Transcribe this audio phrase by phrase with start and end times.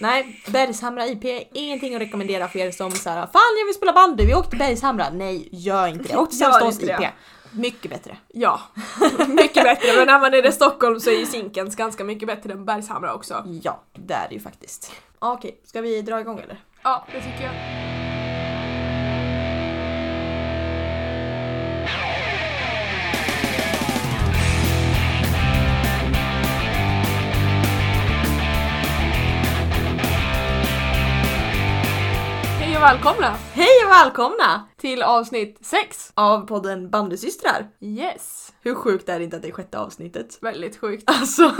[0.00, 3.92] Nej, Bergshamra IP är ingenting att rekommendera för er som såhär Fan jag vill spela
[3.92, 5.10] bandy, vi åkte till Bergshamra.
[5.10, 6.16] Nej, gör inte det.
[6.16, 6.86] Åk till Sävstås IP.
[6.86, 7.12] det.
[7.52, 8.16] Mycket bättre.
[8.28, 8.60] Ja,
[9.28, 9.96] mycket bättre.
[9.96, 13.14] Men när man är i Stockholm så är ju Zinkens ganska mycket bättre än Bergshamra
[13.14, 13.44] också.
[13.62, 14.92] Ja, det är det ju faktiskt.
[15.18, 16.60] Okej, ska vi dra igång eller?
[16.82, 17.97] Ja, det tycker jag.
[32.88, 36.12] Välkomna Hej och välkomna till avsnitt 6!
[36.14, 37.68] av podden Bandysystrar.
[37.80, 38.52] Yes!
[38.62, 40.38] Hur sjukt är det inte att det är sjätte avsnittet?
[40.40, 41.04] Väldigt sjukt.
[41.06, 41.42] Alltså.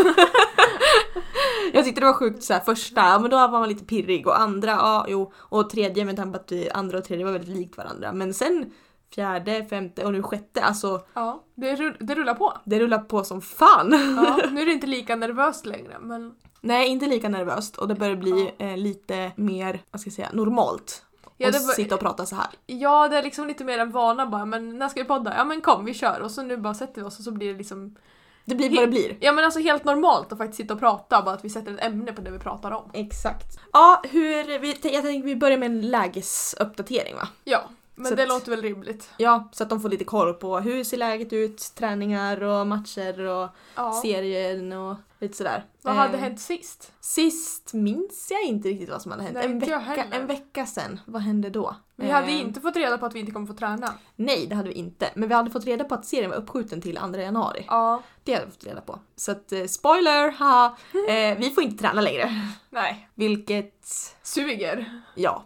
[1.72, 4.26] jag tyckte det var sjukt så här, första, ja, men då var man lite pirrig
[4.26, 5.32] och andra, ja jo.
[5.36, 8.12] Och tredje med tanke på att vi, andra och tredje var väldigt likt varandra.
[8.12, 8.72] Men sen
[9.14, 12.58] fjärde, femte och nu sjätte, alltså Ja, det, rull, det rullar på.
[12.64, 14.16] det rullar på som fan.
[14.16, 17.94] Ja, nu är det inte lika nervöst längre men Nej, inte lika nervöst och det
[17.94, 21.04] börjar bli eh, lite mer, vad ska jag säga, normalt.
[21.40, 22.46] Ja, det var- sitta och prata så här.
[22.66, 25.34] Ja, det är liksom lite mer en vana bara, men när ska vi podda?
[25.36, 26.20] Ja men kom, vi kör.
[26.20, 27.96] Och så nu bara sätter vi oss och så blir det liksom...
[28.44, 29.16] Det blir vad det blir.
[29.20, 31.84] Ja men alltså helt normalt att faktiskt sitta och prata, bara att vi sätter ett
[31.84, 32.90] ämne på det vi pratar om.
[32.92, 33.58] Exakt.
[33.72, 37.28] Ja, hur, vi, jag tänkte vi börjar med en lägesuppdatering va?
[37.44, 37.60] Ja,
[37.94, 39.10] men Så det att- låter väl rimligt.
[39.16, 43.20] Ja, så att de får lite koll på hur ser läget ut, träningar och matcher
[43.20, 43.92] och Ja.
[44.02, 45.64] serien och lite sådär.
[45.82, 46.92] Vad hade Eh, hänt sist?
[47.00, 49.34] Sist minns jag inte riktigt vad som hade hänt.
[49.34, 51.76] Nej, en, vecka, en vecka sen, vad hände då?
[51.96, 53.94] Vi Eh, hade inte fått reda på att vi inte kommer få träna.
[54.16, 55.10] Nej, det hade vi inte.
[55.14, 57.64] Men vi hade fått reda på att serien var uppskjuten till 2 januari.
[57.68, 58.02] Ja.
[58.24, 58.98] Det hade vi fått reda på.
[59.16, 60.76] Så att eh, spoiler, haha,
[61.08, 62.30] eh, vi får inte träna längre.
[62.70, 63.08] Nej.
[63.14, 63.84] Vilket,
[64.22, 65.02] Suger.
[65.14, 65.44] ja,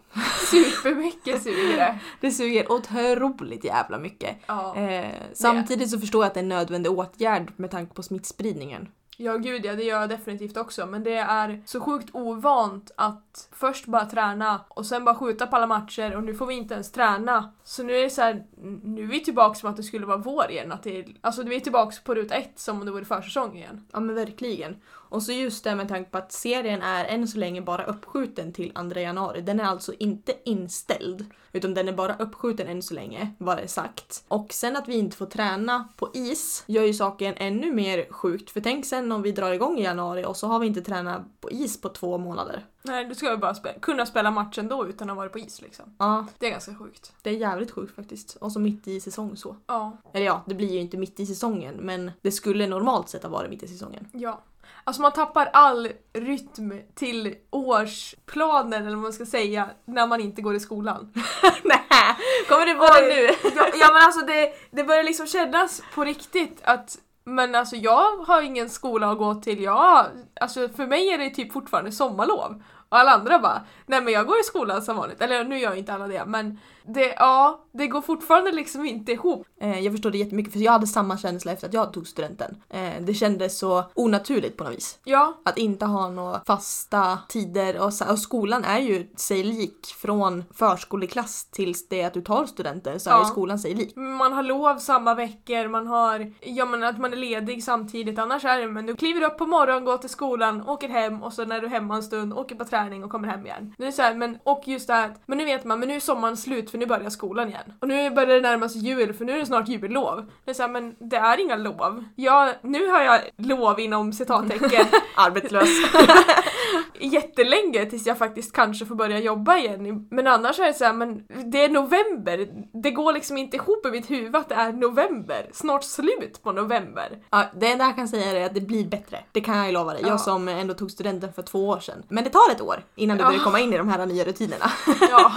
[0.51, 1.99] Supermycket suger det.
[2.21, 4.37] det suger otroligt jävla mycket.
[4.47, 4.77] Ja.
[4.77, 8.89] Eh, samtidigt så förstår jag att det är en nödvändig åtgärd med tanke på smittspridningen.
[9.23, 10.87] Ja gud ja, det gör jag definitivt också.
[10.87, 15.57] Men det är så sjukt ovant att först bara träna och sen bara skjuta på
[15.57, 17.53] alla matcher och nu får vi inte ens träna.
[17.65, 18.45] Så nu är det så här,
[18.83, 20.73] nu är vi tillbaka som att det skulle vara vår igen.
[20.73, 23.87] Att det alltså vi är tillbaka på ruta ett som om det vore försäsong igen.
[23.93, 24.77] Ja men verkligen.
[25.13, 28.53] Och så just det med tanke på att serien är än så länge bara uppskjuten
[28.53, 29.41] till 2 januari.
[29.41, 31.27] Den är alltså inte inställd.
[31.55, 34.25] Utan den är bara uppskjuten än så länge, var det sagt.
[34.29, 38.51] Och sen att vi inte får träna på is gör ju saken ännu mer sjukt.
[38.51, 41.23] För tänk sen om vi drar igång i januari och så har vi inte tränat
[41.41, 42.67] på is på två månader.
[42.83, 45.63] Nej, du ska ju bara spe- kunna spela matchen då utan att vara på is
[45.63, 45.85] liksom.
[45.99, 47.13] Ja, Det är ganska sjukt.
[47.23, 48.37] det är jävligt sjukt faktiskt.
[48.37, 49.57] Och så mitt i säsong så.
[49.67, 49.97] Ja.
[50.13, 53.31] Eller ja, det blir ju inte mitt i säsongen men det skulle normalt sett ha
[53.31, 54.09] varit mitt i säsongen.
[54.13, 54.41] Ja.
[54.85, 60.43] Alltså man tappar all rytm till årsplanen eller vad man ska säga när man inte
[60.43, 61.13] går i skolan.
[61.65, 62.17] Nej,
[62.49, 63.51] kommer du på det nu?
[63.57, 68.17] ja, ja men alltså det, det börjar liksom kännas på riktigt att men alltså jag
[68.17, 70.07] har ingen skola att gå till, jag,
[70.41, 72.63] alltså för mig är det typ fortfarande sommarlov.
[72.89, 75.21] Och alla andra bara, nej men jag går i skolan som vanligt.
[75.21, 79.47] Eller nu gör inte alla det men det, ja, det går fortfarande liksom inte ihop.
[79.61, 82.57] Eh, jag förstår det jättemycket för jag hade samma känsla efter att jag tog studenten.
[82.71, 84.99] Eh, det kändes så onaturligt på något vis.
[85.05, 89.87] Ja, Att inte ha några fasta tider och, så, och skolan är ju sig lik
[89.99, 93.21] från förskoleklass tills det att du tar studenten så är Ja.
[93.21, 93.97] ju skolan sig lik.
[93.97, 98.45] man har lov samma veckor, man har, ja men att man är ledig samtidigt annars
[98.45, 101.45] är det, men du kliver upp på morgonen, går till skolan, åker hem och så
[101.45, 103.75] när du är hemma en stund, åker på träning och kommer hem igen.
[103.79, 105.89] Det är så här, men och just det här, att- men nu vet man, men
[105.89, 107.73] nu är sommaren slut för nu börjar skolan igen.
[107.81, 110.31] Och nu börjar det närma sig jul för nu är det snart jullov.
[110.45, 112.05] Det är så här, men det är inga lov.
[112.17, 115.69] Ja, nu har jag lov inom citattecken Arbetslös.
[117.01, 120.07] jättelänge tills jag faktiskt kanske får börja jobba igen.
[120.11, 121.23] Men annars är det så här, men
[121.53, 122.49] det är november.
[122.83, 125.51] Det går liksom inte ihop i mitt huvud att det är november.
[125.53, 127.19] Snart slut på november.
[127.31, 129.19] ja, det enda jag kan säga är att det blir bättre.
[129.33, 130.03] Det kan jag ju lova dig.
[130.03, 130.09] Ja.
[130.09, 132.03] Jag som ändå tog studenten för två år sedan.
[132.09, 133.29] Men det tar ett år innan du Ja.
[133.29, 134.73] börjar komma in i de här nya rutinerna.
[135.11, 135.33] Ja,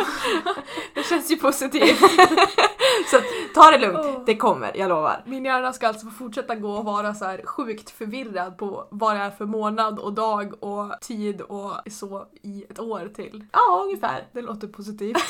[0.95, 1.99] det känns ju positivt.
[3.11, 3.17] så
[3.55, 3.99] ta det lugnt.
[4.03, 4.23] Åh.
[4.25, 5.23] Det kommer, jag lovar.
[5.25, 9.15] Min hjärna ska alltså få fortsätta gå och vara så här sjukt förvirrad på vad
[9.15, 13.45] det är för månad och dag och tid och så i ett år till.
[13.51, 14.27] Ja, ungefär.
[14.31, 15.17] Det låter positivt.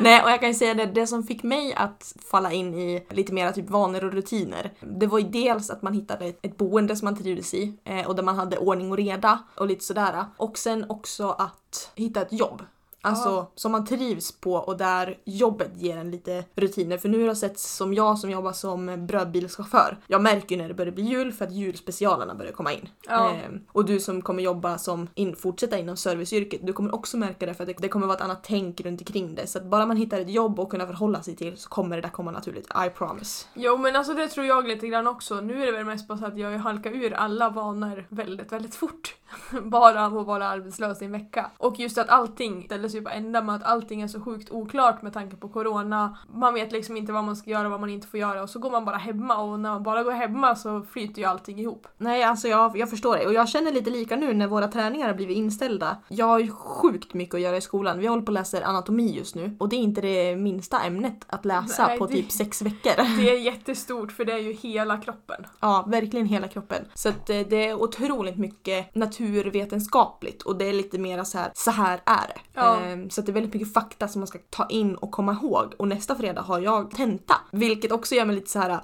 [0.00, 3.06] Nej, och jag kan ju säga det, det som fick mig att falla in i
[3.10, 6.56] lite mera typ vanor och rutiner, det var ju dels att man hittade ett, ett
[6.56, 9.84] boende som man trivdes i eh, och där man hade ordning och reda och lite
[9.84, 10.24] sådär.
[10.36, 12.62] Och sen också att hitta ett jobb.
[13.04, 13.50] Alltså Ja.
[13.54, 16.98] som man trivs på och där jobbet ger en lite rutiner.
[16.98, 19.98] För nu har jag sett som jag som jobbar som brödbilschaufför.
[20.06, 22.88] Jag märker ju när det börjar bli jul för att julspecialerna börjar komma in.
[23.08, 23.30] Ja.
[23.30, 27.46] Ehm, och du som kommer jobba som in, fortsätta inom serviceyrket, du kommer också märka
[27.46, 29.46] det för att det, det kommer vara ett annat tänk runt omkring det.
[29.46, 32.02] Så att bara man hittar ett jobb och kunna förhålla sig till så kommer det
[32.02, 32.68] där komma naturligt.
[32.86, 33.46] I promise.
[33.54, 35.40] Jo men alltså det tror jag lite grann också.
[35.40, 38.74] Nu är det väl mest bara så att jag halkar ur alla vanor väldigt, väldigt
[38.74, 39.14] fort.
[39.62, 41.50] bara av att vara arbetslös i en vecka.
[41.58, 45.02] Och just att allting ställdes ju på ända med att allting är så sjukt oklart
[45.02, 46.18] med tanke på corona.
[46.34, 48.50] Man vet liksom inte vad man ska göra och vad man inte får göra och
[48.50, 51.58] så går man bara hemma och när man bara går hemma så flyter ju allting
[51.60, 51.86] ihop.
[51.98, 53.26] Nej, alltså jag, jag förstår det.
[53.26, 55.96] Och jag känner lite lika nu när våra träningar har blivit inställda.
[56.08, 57.98] Jag har ju sjukt mycket att göra i skolan.
[57.98, 59.56] Vi håller på att läsa anatomi just nu.
[59.60, 62.92] Och det är inte det minsta ämnet att läsa Nej, på det- typ sex veckor.
[63.18, 65.46] Det är jättestort för det är ju hela kroppen.
[65.60, 66.84] Ja, verkligen hela kroppen.
[66.94, 71.50] Så att eh, det är otroligt mycket naturvetenskapligt och det är lite mera så här,
[71.54, 72.40] så här är det.
[72.54, 72.78] Ja.
[72.84, 75.32] Ehm, Så att det är väldigt mycket fakta som man ska ta in och komma
[75.32, 75.74] ihåg.
[75.78, 77.34] Och nästa fredag har jag tenta.
[77.52, 78.80] Vilket också gör mig lite så här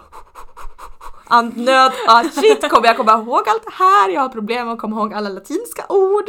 [1.26, 1.93] andnöd.
[2.08, 4.08] Ah shit, kommer jag komma ihåg allt det här?
[4.11, 6.25] Jag har problem med att komma ihåg alla latinska ord.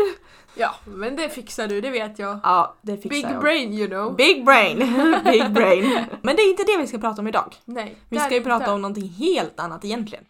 [0.55, 2.39] Ja, men det fixar du, det vet jag.
[2.43, 3.41] Ja, det fixar Big jag.
[3.41, 4.15] brain you know.
[4.15, 4.77] Big brain!
[5.25, 6.05] Big brain.
[6.21, 7.55] Men det är inte det vi ska prata om idag.
[7.65, 8.49] Nej, Vi ska ju inte.
[8.49, 10.23] prata om någonting helt annat egentligen.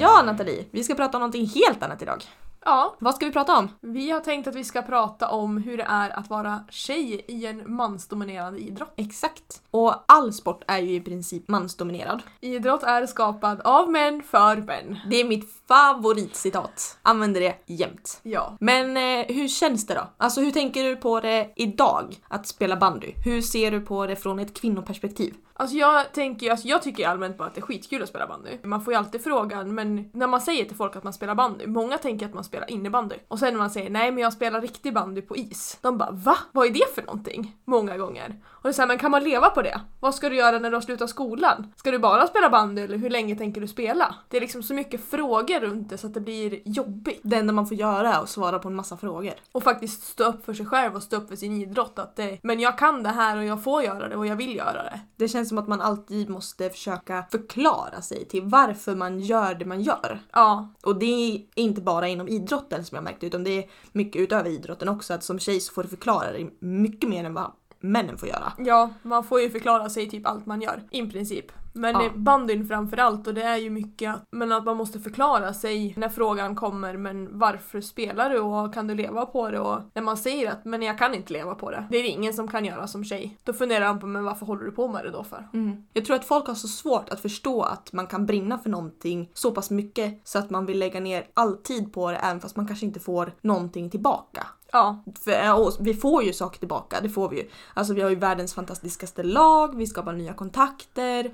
[0.00, 2.24] Ja Nathalie, vi ska prata om någonting helt annat idag.
[2.66, 3.68] Ja, Vad ska vi prata om?
[3.80, 7.46] vi har tänkt att vi ska prata om hur det är att vara tjej i
[7.46, 8.92] en mansdominerad idrott.
[8.96, 9.62] Exakt.
[9.70, 12.22] Och all sport är ju i princip mansdominerad.
[12.40, 14.98] Idrott är skapad av män för män.
[15.10, 16.98] Det är mitt favoritcitat.
[17.02, 18.20] Använder det jämt.
[18.22, 18.56] Ja.
[18.60, 20.08] Men eh, hur känns det då?
[20.16, 23.12] Alltså hur tänker du på det idag, att spela bandy?
[23.24, 25.34] Hur ser du på det från ett kvinnoperspektiv?
[25.58, 28.50] Alltså jag tänker, alltså jag tycker allmänt bara att det är skitkul att spela bandy.
[28.62, 31.66] Man får ju alltid frågan, men när man säger till folk att man spelar bandy,
[31.66, 33.16] många tänker att man spelar innebandy.
[33.28, 35.78] Och sen när man säger nej men jag spelar riktig bandy på is.
[35.80, 36.36] De bara va?
[36.52, 37.56] Vad är det för någonting?
[37.64, 38.40] Många gånger.
[38.48, 39.80] Och det är såhär men kan man leva på det?
[40.00, 41.72] Vad ska du göra när du har slutat skolan?
[41.76, 44.14] Ska du bara spela bandy eller hur länge tänker du spela?
[44.28, 47.20] Det är liksom så mycket frågor runt det så att det blir jobbigt.
[47.22, 49.34] Det enda man får göra är att svara på en massa frågor.
[49.52, 51.98] Och faktiskt stå upp för sig själv och stå upp för sin idrott.
[51.98, 54.56] Att det, men jag kan det här och jag får göra det och jag vill
[54.56, 55.00] göra det.
[55.16, 59.64] Det känns som att man alltid måste försöka förklara sig till varför man gör det
[59.64, 60.20] man gör.
[60.32, 64.22] Ja, Och det är inte bara inom idrotten som jag märkte utan det är mycket
[64.22, 65.14] utöver idrotten också.
[65.14, 67.52] Att som tjej så får du förklara dig mycket mer än vad
[67.92, 68.52] männen får göra.
[68.58, 71.52] Ja, man får ju förklara sig typ allt man gör, i princip.
[71.72, 72.10] Men Ja.
[72.16, 75.94] bandyn framför allt och det är ju mycket att, men att man måste förklara sig
[75.96, 80.02] när frågan kommer men varför spelar du och kan du leva på det och när
[80.02, 81.86] man säger att men jag kan inte leva på det.
[81.90, 83.38] Det är det ingen som kan göra som tjej.
[83.44, 85.48] Då funderar man på men varför håller du på med det då för?
[85.92, 89.30] Jag tror att folk har så svårt att förstå att man kan brinna för någonting
[89.34, 92.56] så pass mycket så att man vill lägga ner all tid på det även fast
[92.56, 94.46] man kanske inte får någonting tillbaka.
[94.72, 97.48] Ja, För, och vi får ju saker tillbaka, det får vi ju.
[97.74, 101.30] Alltså vi har ju världens fantastiskaste lag, vi skapar nya kontakter.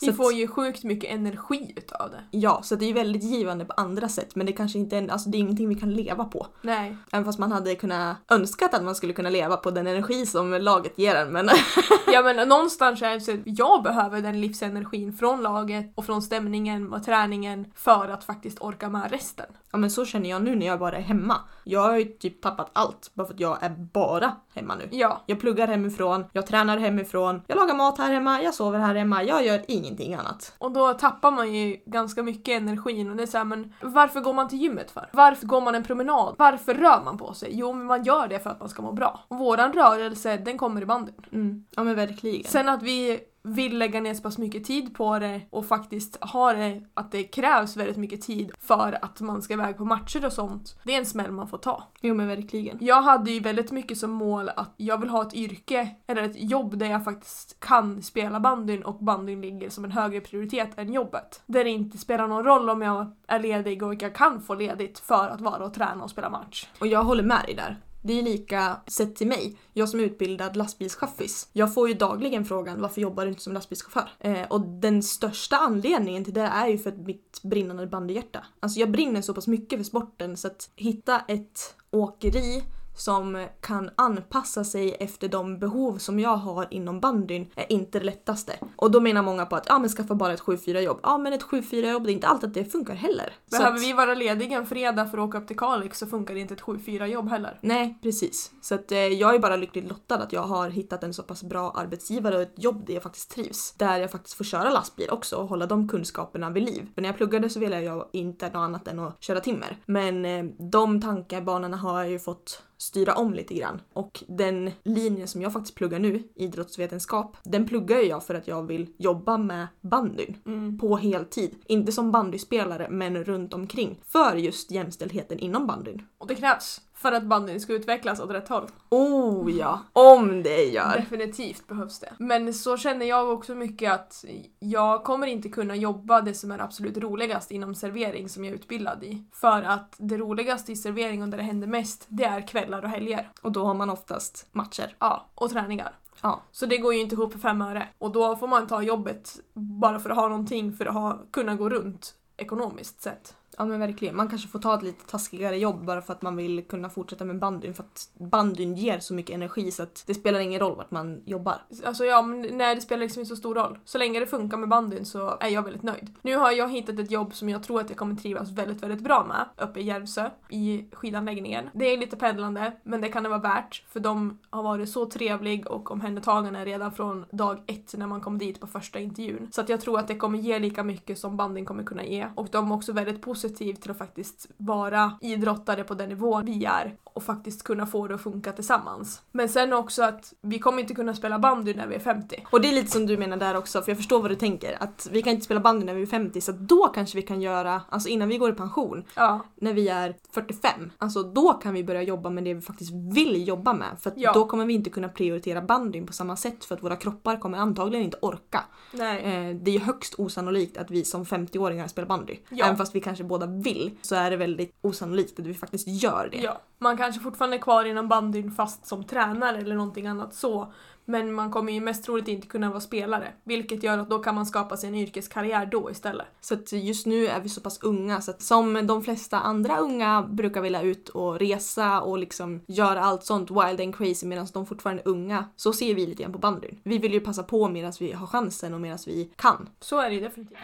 [0.00, 2.38] vi får ju sjukt mycket energi utav det.
[2.38, 5.08] Ja, så det är ju väldigt givande på andra sätt men det kanske inte är,
[5.08, 6.46] alltså det är ingenting vi kan leva på.
[6.62, 6.96] Nej.
[7.12, 10.52] Även fast man hade kunnat önskat att man skulle kunna leva på den energi som
[10.52, 11.48] laget ger en men
[12.12, 16.22] Ja men någonstans är det så att jag behöver den livsenergin från laget och från
[16.22, 19.46] stämningen och träningen för att faktiskt orka med resten.
[19.72, 21.40] Ja men så känner jag nu när jag bara är hemma.
[21.64, 24.88] Jag har ju typ tappat allt bara för att jag är bara hemma nu.
[24.90, 28.94] Ja, Jag pluggar hemifrån, jag tränar hemifrån, jag lagar mat här hemma, jag sover här
[28.94, 30.54] hemma, jag gör ingenting annat.
[30.58, 34.20] Och då tappar man ju ganska mycket energin och det är så här, men varför
[34.20, 35.08] går man till gymmet för?
[35.12, 36.34] Varför går man en promenad?
[36.38, 37.50] Varför rör man på sig?
[37.52, 39.20] Jo, men man gör det för att man ska må bra.
[39.28, 41.14] Och våran rörelse, den kommer i bandyn.
[41.32, 41.64] Mm.
[41.76, 42.44] Ja men verkligen.
[42.44, 46.52] Sen att vi vill lägga ner så pass mycket tid på det och faktiskt ha
[46.52, 50.32] det, att det krävs väldigt mycket tid för att man ska iväg på matcher och
[50.32, 50.76] sånt.
[50.82, 51.82] Det är en smäll man får ta.
[52.00, 52.78] Jo men verkligen.
[52.80, 56.50] Jag hade ju väldigt mycket som mål att jag vill ha ett yrke eller ett
[56.50, 60.92] jobb där jag faktiskt kan spela bandyn och bandyn ligger som en högre prioritet än
[60.92, 61.42] jobbet.
[61.46, 64.98] Där det inte spelar någon roll om jag är ledig och jag kan få ledigt
[64.98, 66.68] för att vara och träna och spela match.
[66.80, 67.78] Och jag håller med dig där.
[68.06, 69.58] Det är lika sett till mig.
[69.72, 71.48] Jag som är utbildad lastbilschaffis.
[71.52, 74.08] Jag får ju dagligen frågan varför jobbar du inte som lastbilschaufför?
[74.20, 78.44] Eh, och den största anledningen till det är ju för att mitt brinnande bandyhjärta.
[78.60, 82.62] Alltså jag brinner så pass mycket för sporten så att hitta ett åkeri
[82.94, 88.04] som kan anpassa sig efter de behov som jag har inom bandyn är inte det
[88.04, 88.58] lättaste.
[88.76, 91.00] Och då menar många på att ja men skaffa bara ett 7-4 jobb.
[91.02, 93.32] Ja men ett 7-4 jobb det är inte alltid att det funkar heller.
[93.50, 96.34] Behöver att, vi vara lediga en fredag för att åka upp till Kalix så funkar
[96.34, 97.58] det inte ett 7-4 jobb heller.
[97.62, 98.52] Nej precis.
[98.60, 101.42] Så att eh, jag är bara lyckligt lottad att jag har hittat en så pass
[101.42, 103.74] bra arbetsgivare och ett jobb där jag faktiskt trivs.
[103.78, 106.88] Där jag faktiskt får köra lastbil också och hålla de kunskaperna vid liv.
[106.94, 109.78] För när jag pluggade så ville jag inte något annat än att köra timmer.
[109.86, 113.80] Men eh, de tankebanorna har jag ju fått styra om lite grann.
[113.92, 118.62] Och den linjen som jag faktiskt pluggar nu, idrottsvetenskap, den pluggar jag för att jag
[118.66, 120.78] vill jobba med bandyn Mm.
[120.78, 121.54] på heltid.
[121.66, 126.02] Inte som bandyspelare men runt omkring för just jämställdheten inom bandyn.
[126.18, 128.68] Och det krävs för att bandyn ska utvecklas åt rätt håll.
[128.88, 130.96] Oh ja, om det gör!
[130.96, 132.12] Definitivt behövs det.
[132.18, 134.24] Men så känner jag också mycket att
[134.58, 138.56] jag kommer inte kunna jobba det som är absolut roligast inom servering som jag är
[138.56, 139.24] utbildad i.
[139.32, 142.88] För att det roligaste i servering och där det händer mest, det är kvällar och
[142.90, 143.30] helger.
[143.42, 144.96] Och då har man oftast matcher.
[144.98, 145.92] Ja, och träningar.
[146.22, 146.40] Ja.
[146.50, 147.88] Så det går ju inte ihop för fem öre.
[147.98, 151.54] Och då får man ta jobbet bara för att ha någonting för att ha, kunna
[151.54, 153.36] gå runt ekonomiskt sett.
[153.58, 154.16] Ja men verkligen.
[154.16, 157.24] Man kanske får ta ett lite taskigare jobb bara för att man vill kunna fortsätta
[157.24, 157.74] med bandyn.
[157.74, 161.22] För att bandyn ger så mycket energi så att det spelar ingen roll vart man
[161.24, 161.62] jobbar.
[161.84, 163.78] Alltså ja, men nej det spelar liksom inte så stor roll.
[163.84, 166.10] Så länge det funkar med bandyn så är jag väldigt nöjd.
[166.22, 169.00] Nu har jag hittat ett jobb som jag tror att jag kommer trivas väldigt, väldigt
[169.00, 171.70] bra med uppe i Järvsö i skidanläggningen.
[171.72, 175.06] Det är lite pendlande, men det kan det vara värt för de har varit så
[175.06, 179.48] trevlig och omhändertagande redan från dag ett när man kom dit på första intervjun.
[179.52, 182.26] Så att jag tror att det kommer ge lika mycket som bandyn kommer kunna ge.
[182.34, 186.44] Och de är också väldigt positiva positiv till att faktiskt vara idrottare på den nivån
[186.44, 189.22] vi är och faktiskt kunna få det att funka tillsammans.
[189.32, 192.46] Men sen också att vi kommer inte kunna spela bandy när vi är 50.
[192.50, 194.82] Och det är lite som du menar där också, för jag förstår vad du tänker.
[194.82, 197.42] Att vi kan inte spela bandy när vi är 50, så då kanske vi kan
[197.42, 201.74] göra, alltså innan vi går i pension, Ja, när vi är 45, alltså då kan
[201.74, 203.88] vi börja jobba med det vi faktiskt vill jobba med.
[204.00, 204.32] För Ja.
[204.32, 207.58] då kommer vi inte kunna prioritera bandyn på samma sätt för att våra kroppar kommer
[207.58, 208.64] antagligen inte orka.
[208.92, 209.22] nej.
[209.22, 212.36] Eh, det är högst osannolikt att vi som 50-åringar spelar bandy.
[212.48, 212.64] Ja.
[212.64, 216.28] Även fast vi kanske båda vill så är det väldigt osannolikt att vi faktiskt gör
[216.32, 216.38] det.
[216.38, 220.72] Ja, man kanske fortfarande är kvar inom bandyn fast som tränare eller någonting annat så.
[221.04, 223.32] Men man kommer ju mest troligt inte kunna vara spelare.
[223.44, 226.26] Vilket gör att då kan man skapa sig en yrkeskarriär då istället.
[226.40, 229.76] Så att just nu är vi så pass unga så att som de flesta andra
[229.76, 234.46] unga brukar vilja ut och resa och liksom göra allt sånt wild and crazy medan
[234.52, 236.80] de fortfarande är unga så ser vi lite grann på bandyn.
[236.82, 239.68] Vi vill ju passa på medan vi har chansen och medan vi kan.
[239.80, 240.58] Så är det ju definitivt.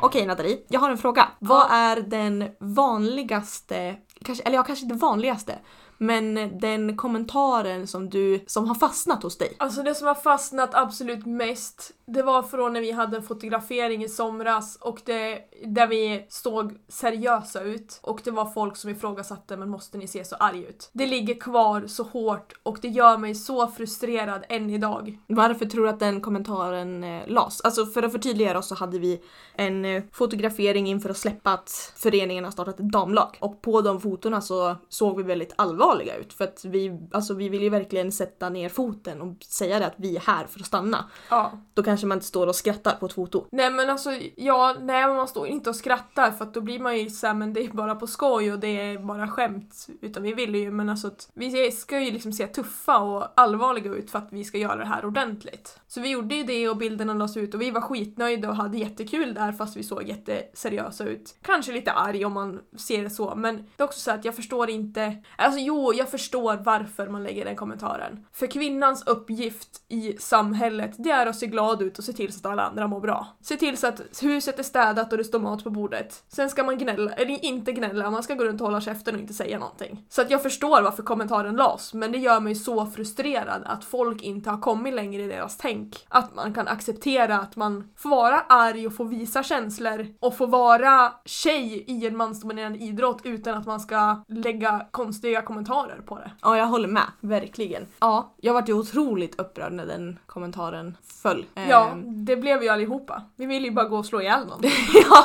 [0.00, 1.28] Okej Nathalie, jag har en fråga.
[1.38, 5.58] Vad är den vanligaste, kanske, eller ja kanske inte vanligaste,
[5.98, 9.56] men den kommentaren som du, som har fastnat hos dig?
[9.58, 14.04] Alltså det som har fastnat absolut mest, det var från när vi hade en fotografering
[14.04, 19.56] i somras och det, där vi såg seriösa ut och det var folk som ifrågasatte
[19.56, 20.90] men måste ni se så arg ut?
[20.92, 25.18] Det ligger kvar så hårt och det gör mig så frustrerad än idag.
[25.26, 27.60] Varför tror du att den kommentaren eh, lades?
[27.60, 29.20] Alltså för att förtydliga oss så hade vi
[29.54, 33.36] en eh, fotografering inför att släppa att föreningen har startat ett damlag.
[33.40, 35.54] Och på de fotona så såg vi väldigt
[35.88, 39.78] allvarliga ut för att vi, alltså vi vill ju verkligen sätta ner foten och säga
[39.78, 41.04] det att vi är här för att stanna.
[41.30, 41.52] Ja.
[41.74, 43.46] Då kanske man inte står och skrattar på ett foto.
[43.50, 46.98] Nej men alltså, ja, nej man står inte och skrattar för att då blir man
[46.98, 49.86] ju såhär men det är bara på skoj och det är bara skämt.
[50.00, 53.90] Utan vi vill ju men alltså att vi ska ju liksom se tuffa och allvarliga
[53.90, 55.80] ut för att vi ska göra det här ordentligt.
[55.88, 58.78] Så vi gjorde ju det och bilderna lades ut och vi var skitnöjda och hade
[58.78, 61.34] jättekul där fast vi såg jätteseriösa ut.
[61.42, 64.36] Kanske lite arg om man ser det så men det är också så att jag
[64.36, 68.26] förstår inte, alltså jo jag förstår varför man lägger den kommentaren.
[68.32, 72.38] För kvinnans uppgift i samhället det är att se glad ut och se till så
[72.38, 73.26] att alla andra mår bra.
[73.40, 76.24] Se till så att huset är städat och det står mat på bordet.
[76.28, 79.20] Sen ska man gnälla, eller inte gnälla, man ska gå runt och hålla käften och
[79.20, 80.04] inte säga någonting.
[80.08, 84.22] Så att jag förstår varför kommentaren lades, men det gör mig så frustrerad att folk
[84.22, 86.06] inte har kommit längre i deras tänk.
[86.08, 90.46] Att man kan acceptera att man får vara arg och få visa känslor och få
[90.46, 95.67] vara tjej i en mansdominerande idrott utan att man ska lägga konstiga kommentarer
[96.06, 96.30] på det.
[96.42, 97.04] Ja, jag håller med.
[97.20, 97.86] Verkligen.
[98.00, 101.44] Ja, jag vart ju otroligt upprörd när den kommentaren föll.
[101.68, 103.22] Ja, Ehm, det blev vi allihopa.
[103.36, 104.60] Vi ville ju bara gå och slå ihjäl någon.
[105.10, 105.24] ja,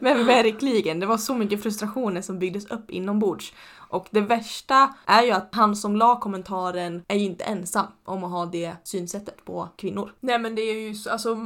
[0.00, 1.00] men verkligen.
[1.00, 3.52] Det var så mycket frustrationer som byggdes upp inombords.
[3.94, 8.24] Och det värsta är ju att han som la kommentaren är ju inte ensam om
[8.24, 10.12] att ha det synsättet på kvinnor.
[10.20, 11.36] Nej men det är ju så, alltså,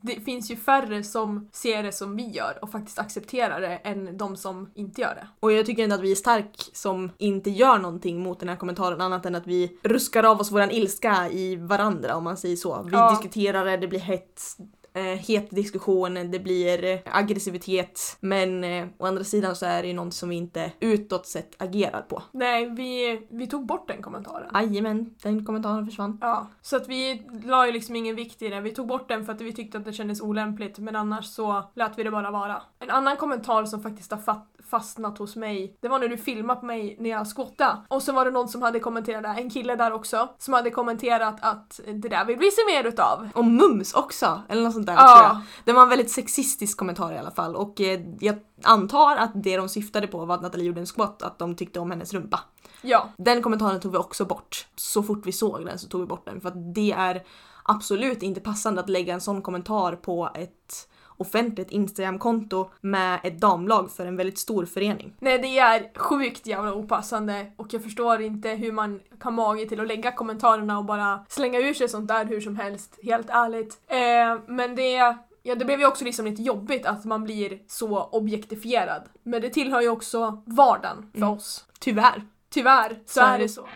[0.00, 4.18] det finns ju färre som ser det som vi gör och faktiskt accepterar det än
[4.18, 5.26] de som inte gör det.
[5.40, 8.56] Och jag tycker ändå att vi är stark som inte gör någonting mot den här
[8.56, 12.56] kommentaren annat än att vi ruskar av oss våran ilska i varandra om man säger
[12.56, 12.82] så.
[12.82, 13.10] Vi Ja.
[13.10, 14.56] diskuterar det, det blir hets.
[14.94, 18.16] Eh, het diskussion, det blir eh, aggressivitet.
[18.20, 21.62] Men eh, å andra sidan så är det ju något som vi inte utåt sett
[21.62, 22.22] agerar på.
[22.32, 24.50] Nej, vi, vi tog bort den kommentaren.
[24.54, 26.18] Jajamän, den kommentaren försvann.
[26.20, 28.60] Ja, så att vi la ju liksom ingen vikt i det.
[28.60, 31.64] Vi tog bort den för att vi tyckte att det kändes olämpligt men annars så
[31.74, 32.62] lät vi det bara vara.
[32.78, 36.60] En annan kommentar som faktiskt har fat- fastnat hos mig, det var när du filmade
[36.60, 37.76] på mig när jag skottade.
[37.88, 40.70] Och så var det någon som hade kommenterat det, en kille där också, som hade
[40.70, 43.28] kommenterat att det där vill vi se mer utav.
[43.34, 44.98] Och mums också, eller något sånt där Ja.
[45.16, 45.40] tror jag.
[45.64, 49.56] Det var en väldigt sexistisk kommentar i alla fall och eh, jag antar att det
[49.56, 52.40] de syftade på var att Nathalie gjorde en squat, att de tyckte om hennes rumpa.
[52.82, 54.66] Ja, Den kommentaren tog vi också bort.
[54.76, 57.22] Så fort vi såg den så tog vi bort den för att det är
[57.62, 63.90] absolut inte passande att lägga en sån kommentar på ett offentligt Instagram-konto med ett damlag
[63.90, 65.14] för en väldigt stor förening.
[65.18, 69.80] nej det är sjukt jävla opassande och jag förstår inte hur man kan mage till
[69.80, 73.80] att lägga kommentarerna och bara slänga ur sig sånt där hur som helst, helt ärligt.
[73.88, 75.16] Eh, men det
[75.46, 79.02] Ja, det blev ju också liksom lite jobbigt att man blir så objektifierad.
[79.22, 81.28] Men det tillhör ju också vardagen för Mm.
[81.30, 81.64] oss.
[81.78, 82.22] Tyvärr.
[82.50, 83.48] Tyvärr så, Så är det.
[83.48, 83.66] så.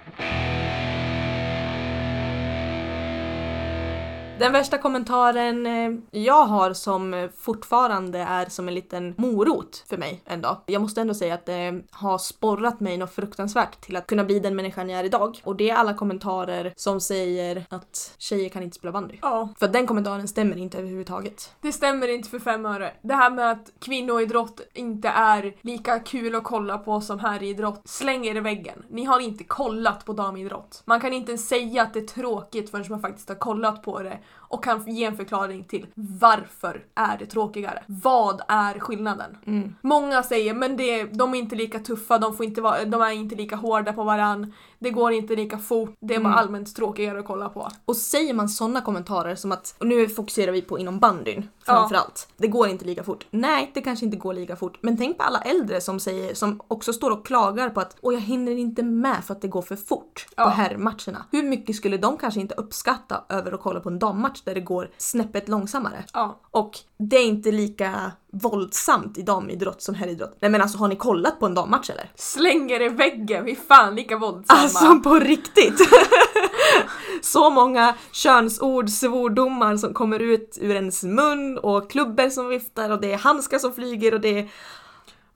[4.38, 9.96] Den värsta kommentaren eh, jag har som eh, fortfarande är som en liten morot för
[9.96, 10.62] mig ändå.
[10.66, 14.40] Jag måste ändå säga att det har sporrat mig något fruktansvärt till att kunna bli
[14.40, 15.40] den människan jag är idag.
[15.44, 19.18] Och det är alla kommentarer som säger att tjejer kan inte spela bandy.
[19.22, 21.52] Ja, För den kommentaren stämmer inte överhuvudtaget.
[21.60, 22.92] det stämmer inte för fem öre.
[23.02, 28.26] Det här med att kvinnoidrott inte är lika kul att kolla på som herridrott, släng
[28.26, 28.82] er i väggen.
[28.88, 30.82] Ni har inte kollat på damidrott.
[30.84, 34.02] Man kan inte ens säga att det är tråkigt förrän man faktiskt har kollat på
[34.02, 34.18] det
[34.50, 37.82] och kan ge en förklaring till varför är det tråkigare?
[37.86, 39.38] Vad är skillnaden?
[39.46, 39.74] Mm.
[39.80, 43.10] Många säger men det, de är inte lika tuffa, de, får inte vara, de är
[43.10, 46.38] inte lika hårda på varann, det går inte lika fort, det är bara Mm.
[46.38, 47.68] allmänt tråkigare att kolla på.
[47.84, 52.28] Och säger man såna kommentarer som att, och nu fokuserar vi på inom bandyn framförallt.
[52.36, 53.26] Det går inte lika fort.
[53.30, 54.78] Nej, det kanske inte går lika fort.
[54.80, 58.14] Men tänk på alla äldre som säger, som också står och klagar på att åh
[58.14, 60.44] jag hinner inte med för att det går för fort Ja.
[60.44, 61.24] på herrmatcherna.
[61.30, 64.60] Hur mycket skulle de kanske inte uppskatta över att kolla på en dammatch där det
[64.60, 66.04] går snäppet långsammare?
[66.12, 66.40] Ja.
[66.50, 70.36] Och det är inte lika våldsamt i damidrott som herridrott.
[70.40, 72.10] Nej men alltså har ni kollat på en dammatch eller?
[72.14, 74.60] Slänger i väggen, vi är fan lika våldsamma.
[74.60, 75.80] Alltså på riktigt!
[77.22, 83.00] Så många könsord, svordomar som kommer ut ur ens mun och klubbor som viftar och
[83.00, 84.48] det är handskar som flyger och det är...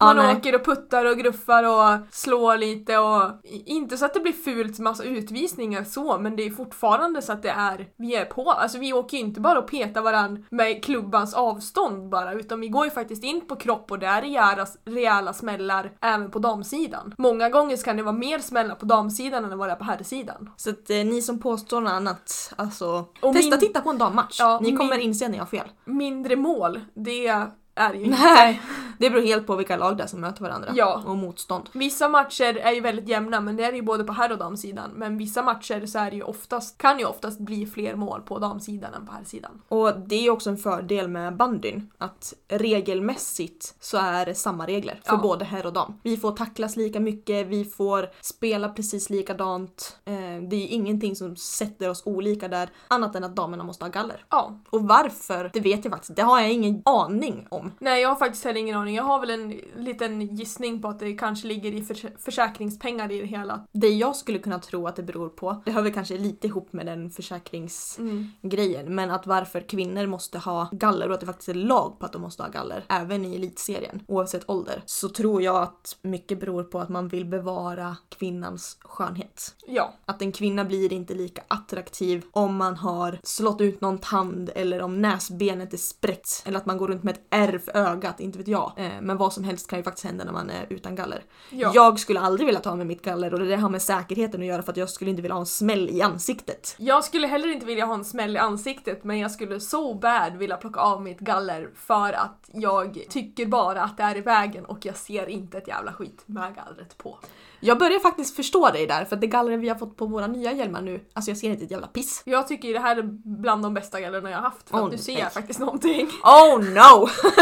[0.04, 0.36] Man nej.
[0.36, 3.22] åker och puttar och gruffar och slår lite och
[3.66, 7.42] inte så att det blir fult massa utvisningar så men det är fortfarande så att
[7.42, 8.50] det är, vi är på.
[8.50, 12.68] Alltså vi åker ju inte bara och petar varann med klubbans avstånd bara utan vi
[12.68, 17.14] går ju faktiskt in på kropp och det är rejäla, rejäla smällar även på damsidan.
[17.18, 20.50] Många gånger kan det vara mer smällar på damsidan än vad det är på herrsidan.
[20.56, 23.98] Så att eh, ni som påstår något annat, alltså Och testa min- titta på en
[23.98, 24.36] dammatch.
[24.40, 25.68] Ja, ni kommer min- inse att ni har fel.
[25.84, 28.60] Mindre mål, det är ju inte Nej,
[28.98, 30.70] det beror helt på vilka lag det är som möter varandra.
[30.74, 31.02] Ja.
[31.06, 31.68] Och motstånd.
[31.72, 34.38] Vissa matcher är ju väldigt jämna men det är det ju både på herr och
[34.38, 34.90] damsidan.
[34.94, 38.38] Men vissa matcher så är det ju oftast, kan ju oftast bli fler mål på
[38.38, 39.62] damsidan än på herrsidan.
[39.68, 44.66] Och det är ju också en fördel med bandyn, att regelmässigt så är det samma
[44.66, 45.18] regler för Ja.
[45.22, 45.94] både herr och dam.
[46.02, 49.98] Vi får tacklas lika mycket, vi får spela precis likadant.
[50.04, 50.12] Eh,
[50.48, 53.90] det är ju ingenting som sätter oss olika där, annat än att damerna måste ha
[53.90, 54.24] galler.
[54.28, 54.58] Ja.
[54.70, 57.61] Och varför, det vet jag faktiskt, det har jag ingen aning om.
[57.78, 58.94] Nej jag har faktiskt heller ingen aning.
[58.94, 63.20] Jag har väl en liten gissning på att det kanske ligger i förs- försäkringspengar i
[63.20, 63.66] det hela.
[63.72, 66.72] Det jag skulle kunna tro att det beror på, det hör väl kanske lite ihop
[66.72, 71.54] med den försäkringsgrejen, men att varför kvinnor måste ha galler och att det faktiskt är
[71.54, 75.56] lag på att de måste ha galler, även i elitserien, oavsett ålder, så tror jag
[75.56, 79.54] att mycket beror på att man vill bevara kvinnans skönhet.
[79.66, 79.94] Ja.
[80.04, 84.82] Att en kvinna blir inte lika attraktiv om man har slått ut någon tand eller
[84.82, 88.38] om näsbenet är spräckt eller att man går runt med ett ärr för ögat, inte
[88.38, 88.72] vet jag.
[88.76, 91.22] Eh, Men vad som helst kan ju faktiskt hända när man är utan galler.
[91.50, 91.70] Ja.
[91.74, 94.62] Jag skulle aldrig vilja ta med mitt galler och det har med säkerheten att göra
[94.62, 96.74] för att jag skulle inte vilja ha en smäll i ansiktet.
[96.78, 100.36] Jag skulle heller inte vilja ha en smäll i ansiktet men jag skulle så bad
[100.36, 104.64] vilja plocka av mitt galler för att jag tycker bara att det är i vägen
[104.64, 107.18] och jag ser inte ett jävla skit med gallret på.
[107.64, 110.52] Jag börjar faktiskt förstå dig där för det galler vi har fått på våra nya
[110.52, 112.22] hjälmar nu, alltså jag ser inte ett jävla piss.
[112.24, 114.90] Jag tycker det här är bland de bästa gallerna jag har haft för Åh, att
[114.92, 115.22] nu ser nej.
[115.22, 116.08] jag faktiskt någonting.
[116.24, 117.08] Oh no!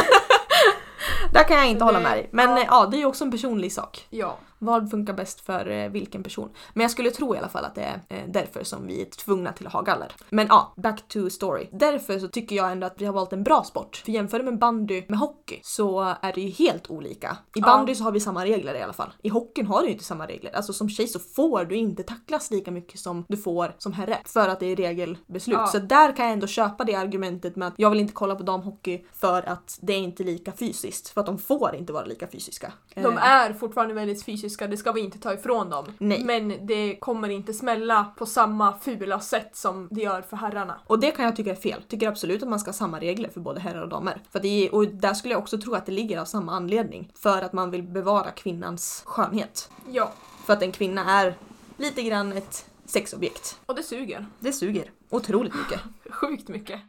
[1.32, 2.28] där kan jag inte Så hålla det- med dig.
[2.32, 2.58] Men ja.
[2.58, 2.64] ja.
[2.70, 4.06] ja, det är ju också en personlig sak.
[4.10, 4.38] Ja.
[4.62, 6.50] Vad funkar bäst för eh, vilken person?
[6.74, 9.04] Men jag skulle tro i alla fall att det är eh, därför som vi är
[9.04, 10.12] tvungna till att ha galler.
[10.30, 11.68] Men ja, back to story.
[11.72, 14.02] Därför så tycker jag ändå att vi har valt en bra sport.
[14.04, 17.28] För jämför med bandy med hockey så är det ju helt olika.
[17.54, 17.66] I Ja.
[17.66, 19.12] bandy så har vi samma regler i alla fall.
[19.22, 20.56] I hockeyn har du ju inte samma regler.
[20.56, 24.18] Alltså som tjej så får du inte tacklas lika mycket som du får som herre.
[24.24, 25.56] För att det är regelbeslut.
[25.58, 25.66] Ja.
[25.66, 28.42] Så där kan jag ändå köpa det argumentet med att jag vill inte kolla på
[28.42, 31.08] damhockey för att det är inte lika fysiskt.
[31.08, 32.72] För att de får inte vara lika fysiska.
[32.94, 35.84] De Eh, är fortfarande väldigt fysiska, det ska vi inte ta ifrån dem.
[35.98, 36.24] Nej.
[36.24, 40.80] Men det kommer inte smälla på samma fula sätt som det gör för herrarna.
[40.86, 41.82] Och det kan jag tycka är fel.
[41.88, 44.22] Tycker absolut att man ska ha samma regler för både herrar och damer.
[44.32, 47.12] För det och där skulle jag också tro att det ligger av samma anledning.
[47.14, 49.70] För att man vill bevara kvinnans skönhet.
[49.90, 50.12] Ja,
[50.44, 51.34] För att en kvinna är
[51.76, 53.60] lite grann ett sexobjekt.
[53.66, 54.26] och det suger.
[54.38, 54.90] Det suger.
[55.10, 55.80] Otroligt mycket.
[56.10, 56.80] Sjukt mycket.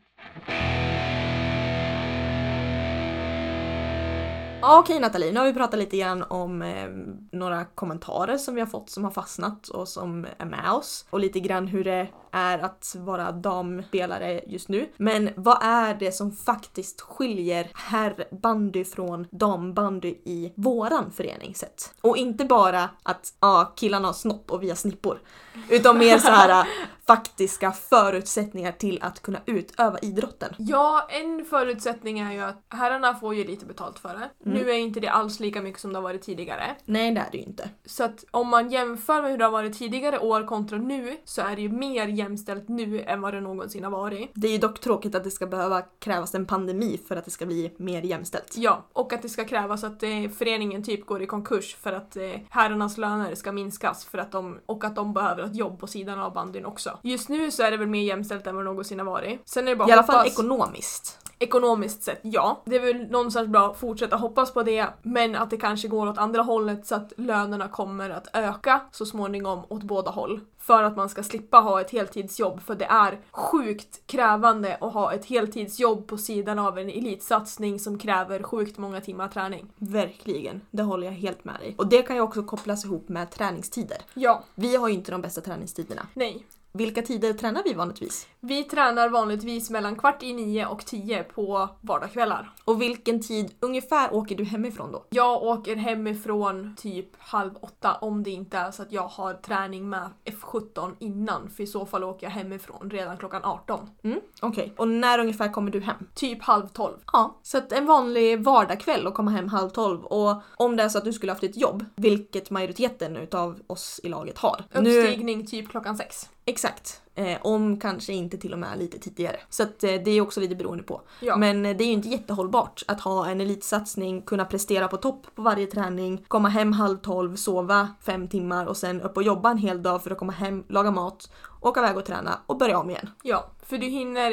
[4.63, 6.87] Okej Nathalie, nu har vi pratat lite grann om eh,
[7.31, 11.05] några kommentarer som vi har fått som har fastnat och som är med oss.
[11.09, 14.89] Och lite grann hur det är att vara damspelare just nu.
[14.97, 21.93] Men vad är det som faktiskt skiljer herrbandy från dambandy i våran förening sett?
[22.01, 25.21] Och inte bara att ja, killarna har snopp och vi har snippor.
[25.69, 26.67] Utan mer så här
[27.11, 30.55] faktiska förutsättningar till att kunna utöva idrotten.
[30.57, 34.49] Ja, en förutsättning är ju att herrarna får ju lite betalt för det.
[34.49, 34.57] Mm.
[34.57, 36.75] Nu är inte det alls lika mycket som det har varit tidigare.
[36.85, 37.69] Nej, det är det ju inte.
[37.85, 41.41] Så att om man jämför med hur det har varit tidigare år kontra nu så
[41.41, 44.31] är det ju mer jämställt nu än vad det någonsin har varit.
[44.33, 47.31] Det är ju dock tråkigt att det ska behöva krävas en pandemi för att det
[47.31, 48.53] ska bli mer jämställt.
[48.57, 52.15] Ja, och att det ska krävas att eh, föreningen typ går i konkurs för att
[52.15, 55.87] eh, herrarnas löner ska minskas för att de, och att de behöver ett jobb på
[55.87, 56.97] sidan av bandyn också.
[57.01, 59.41] Just nu så är det väl mer jämställt än vad det någonsin har varit.
[59.45, 61.17] Sen är det bara I alla fall ekonomiskt.
[61.39, 62.61] Ekonomiskt sett, ja.
[62.65, 66.07] Det är väl någonstans bra att fortsätta hoppas på det, men att det kanske går
[66.07, 70.39] åt andra hållet så att lönerna kommer att öka så småningom åt båda håll.
[70.59, 75.13] För att man ska slippa ha ett heltidsjobb, för det är sjukt krävande att ha
[75.13, 79.71] ett heltidsjobb på sidan av en elitsatsning som kräver sjukt många timmar träning.
[79.77, 81.75] Verkligen, det håller jag helt med dig.
[81.77, 83.97] Och det kan ju också kopplas ihop med träningstider.
[84.13, 86.07] Ja, Vi har ju inte de bästa träningstiderna.
[86.13, 86.45] nej.
[86.73, 88.27] Vilka tider tränar vi vanligtvis?
[88.43, 92.51] Vi tränar vanligtvis mellan kvart i nio och tio på vardagskvällar.
[92.65, 95.05] Och vilken tid ungefär åker du hemifrån då?
[95.09, 99.89] Jag åker hemifrån typ halv åtta om det inte är så att jag har träning
[99.89, 103.89] med F17 innan för i så fall åker jag hemifrån redan klockan 18.
[104.03, 104.73] Mm, Okej.
[104.77, 106.07] Och när ungefär kommer du hem?
[106.15, 106.97] Typ halv tolv.
[107.13, 110.89] Ja, så att en vanlig vardagkväll och komma hem halv tolv och om det är
[110.89, 114.63] så att du skulle haft ett jobb, vilket majoriteten utav oss i laget har.
[114.73, 116.29] Uppstigning typ klockan sex.
[116.45, 117.01] Exakt.
[117.15, 119.39] Eh, om kanske inte till och med lite tidigare.
[119.49, 121.01] Så att, eh, det är också lite beroende på.
[121.19, 121.37] Ja.
[121.37, 125.25] Men eh, det är ju inte jättehållbart att ha en elitsatsning, kunna prestera på topp
[125.35, 129.51] på varje träning, komma hem halv tolv, sova fem timmar och sen upp och jobba
[129.51, 132.79] en hel dag för att komma hem, laga mat, åka iväg och träna och börja
[132.79, 133.09] om igen.
[133.23, 134.31] Ja, för du hinner,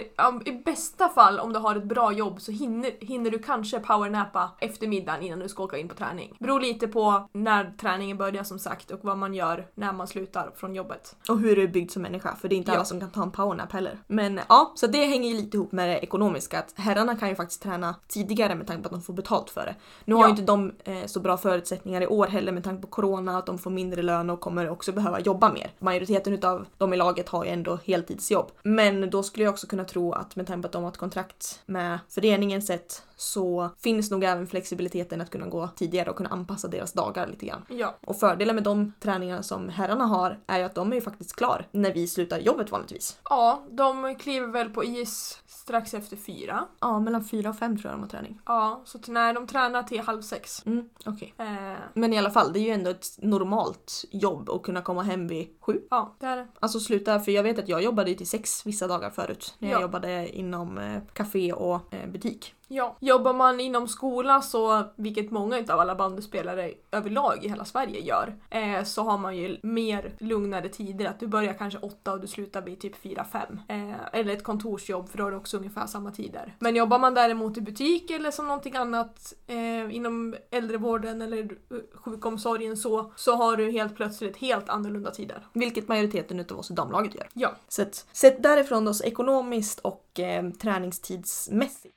[0.49, 4.51] i bästa fall om du har ett bra jobb så hinner, hinner du kanske powernappa
[4.61, 6.37] eftermiddagen innan du ska åka in på träning.
[6.41, 10.51] Beror lite på när träningen börjar som sagt och vad man gör när man slutar
[10.57, 11.17] från jobbet.
[11.29, 12.75] Och hur du är byggd som människa, för det är inte Ja.
[12.77, 13.99] alla som kan ta en powernap heller.
[14.07, 16.59] Men ja, så det hänger ju lite ihop med det ekonomiska.
[16.59, 19.61] Att herrarna kan ju faktiskt träna tidigare med tanke på att de får betalt för
[19.67, 19.75] det.
[20.05, 20.27] Nu har Ja.
[20.27, 23.47] ju inte de eh, så bra förutsättningar i år heller med tanke på corona, att
[23.47, 25.71] de får mindre lön och kommer också behöva jobba mer.
[25.79, 28.51] Majoriteten utav de i laget har ju ändå heltidsjobb.
[28.63, 30.97] Men då skulle jag också kunna tro att med tanke på att de har ett
[30.97, 36.29] kontrakt med föreningen sett så finns nog även flexibiliteten att kunna gå tidigare och kunna
[36.31, 37.65] anpassa deras dagar lite grann.
[37.69, 41.01] Ja, Och fördelen med de träningarna som herrarna har är ju att de är ju
[41.03, 43.19] faktiskt klar när vi slutar jobbet vanligtvis.
[43.31, 46.65] ja de kliver väl på is strax efter fyra.
[46.81, 48.41] Ja, mellan fyra och fem tror jag de har träning.
[48.47, 50.67] Ja, så till när de tränar till halv sex.
[50.67, 51.35] Mm, okej.
[51.39, 55.03] Eh, Men i alla fall, det är ju ändå ett normalt jobb att kunna komma
[55.03, 55.81] hem vid sju.
[55.91, 56.47] ja, det är det.
[56.61, 59.55] Alltså sluta, för jag vet att jag jobbade ju till sex vissa dagar förut.
[59.59, 59.83] När jag Ja.
[59.83, 62.55] jobbade inom eh, café och eh, butik.
[62.69, 62.97] Ja.
[63.01, 68.35] Jobbar man inom skola så, vilket många av alla bandyspelare överlag i hela Sverige gör,
[68.51, 71.07] eh, så har man ju mer lugnare tider.
[71.07, 73.61] Att du börjar kanske åtta och du slutar vid typ fyra, fem.
[73.69, 76.57] Eh, eller ett kontorsjobb för då har du också ungefär samma tider.
[76.59, 81.49] Men jobbar man däremot i butik eller som någonting annat eh, inom äldrevården eller eh,
[81.95, 85.47] sjukomsorgen så, så har du helt plötsligt helt annorlunda tider.
[85.53, 87.29] Vilket majoriteten utav oss i damlaget gör.
[87.35, 87.53] Ja.
[87.69, 91.95] Så att, sett därifrån då, så ekonomiskt och eh, träningstidsmässigt.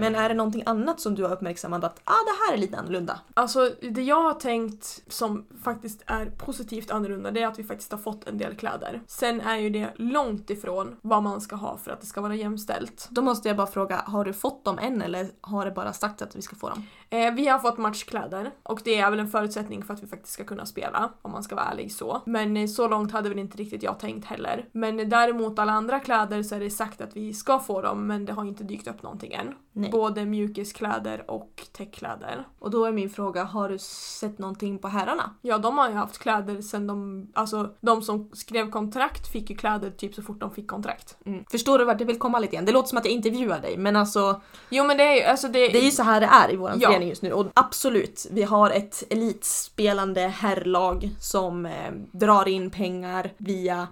[0.00, 2.78] Men är det någonting annat som du har uppmärksammat att ah, det här är lite
[2.78, 3.20] annorlunda?
[3.34, 7.92] Alltså det jag har tänkt som faktiskt är positivt annorlunda det är att vi faktiskt
[7.92, 9.00] har fått en del kläder.
[9.06, 12.34] Sen är ju det långt ifrån vad man ska ha för att det ska vara
[12.34, 13.08] jämställt.
[13.10, 16.22] Då måste jag bara fråga, har du fått dem än eller har det bara sagt
[16.22, 16.86] att vi ska få dem?
[17.10, 20.32] Eh, vi har fått matchkläder och det är väl en förutsättning för att vi faktiskt
[20.32, 22.20] ska kunna spela om man ska vara ärlig så.
[22.26, 24.68] Men eh, så långt hade väl inte riktigt jag tänkt heller.
[24.72, 28.24] Men däremot alla andra kläder så är det sagt att vi ska få dem men
[28.24, 29.54] det har inte dykt upp någonting än.
[29.72, 29.90] Nej.
[29.90, 32.48] Både mjukiskläder och täckkläder.
[32.58, 33.78] Och då är min fråga, har du
[34.20, 35.34] sett någonting på herrarna?
[35.42, 39.56] Ja, de har ju haft kläder sen de, alltså de som skrev kontrakt fick ju
[39.56, 41.16] kläder typ så fort de fick kontrakt.
[41.26, 41.44] Mm.
[41.50, 42.64] Förstår du vart jag vill komma lite grann?
[42.64, 45.48] Det låter som att jag intervjuar dig men alltså Jo men det är ju, alltså
[45.48, 45.68] det...
[45.68, 46.99] det är ju så här det är i vår Ja.
[47.00, 53.32] Förening just nu och absolut, vi har ett elitspelande herrlag som eh, drar in pengar
[53.38, 53.88] via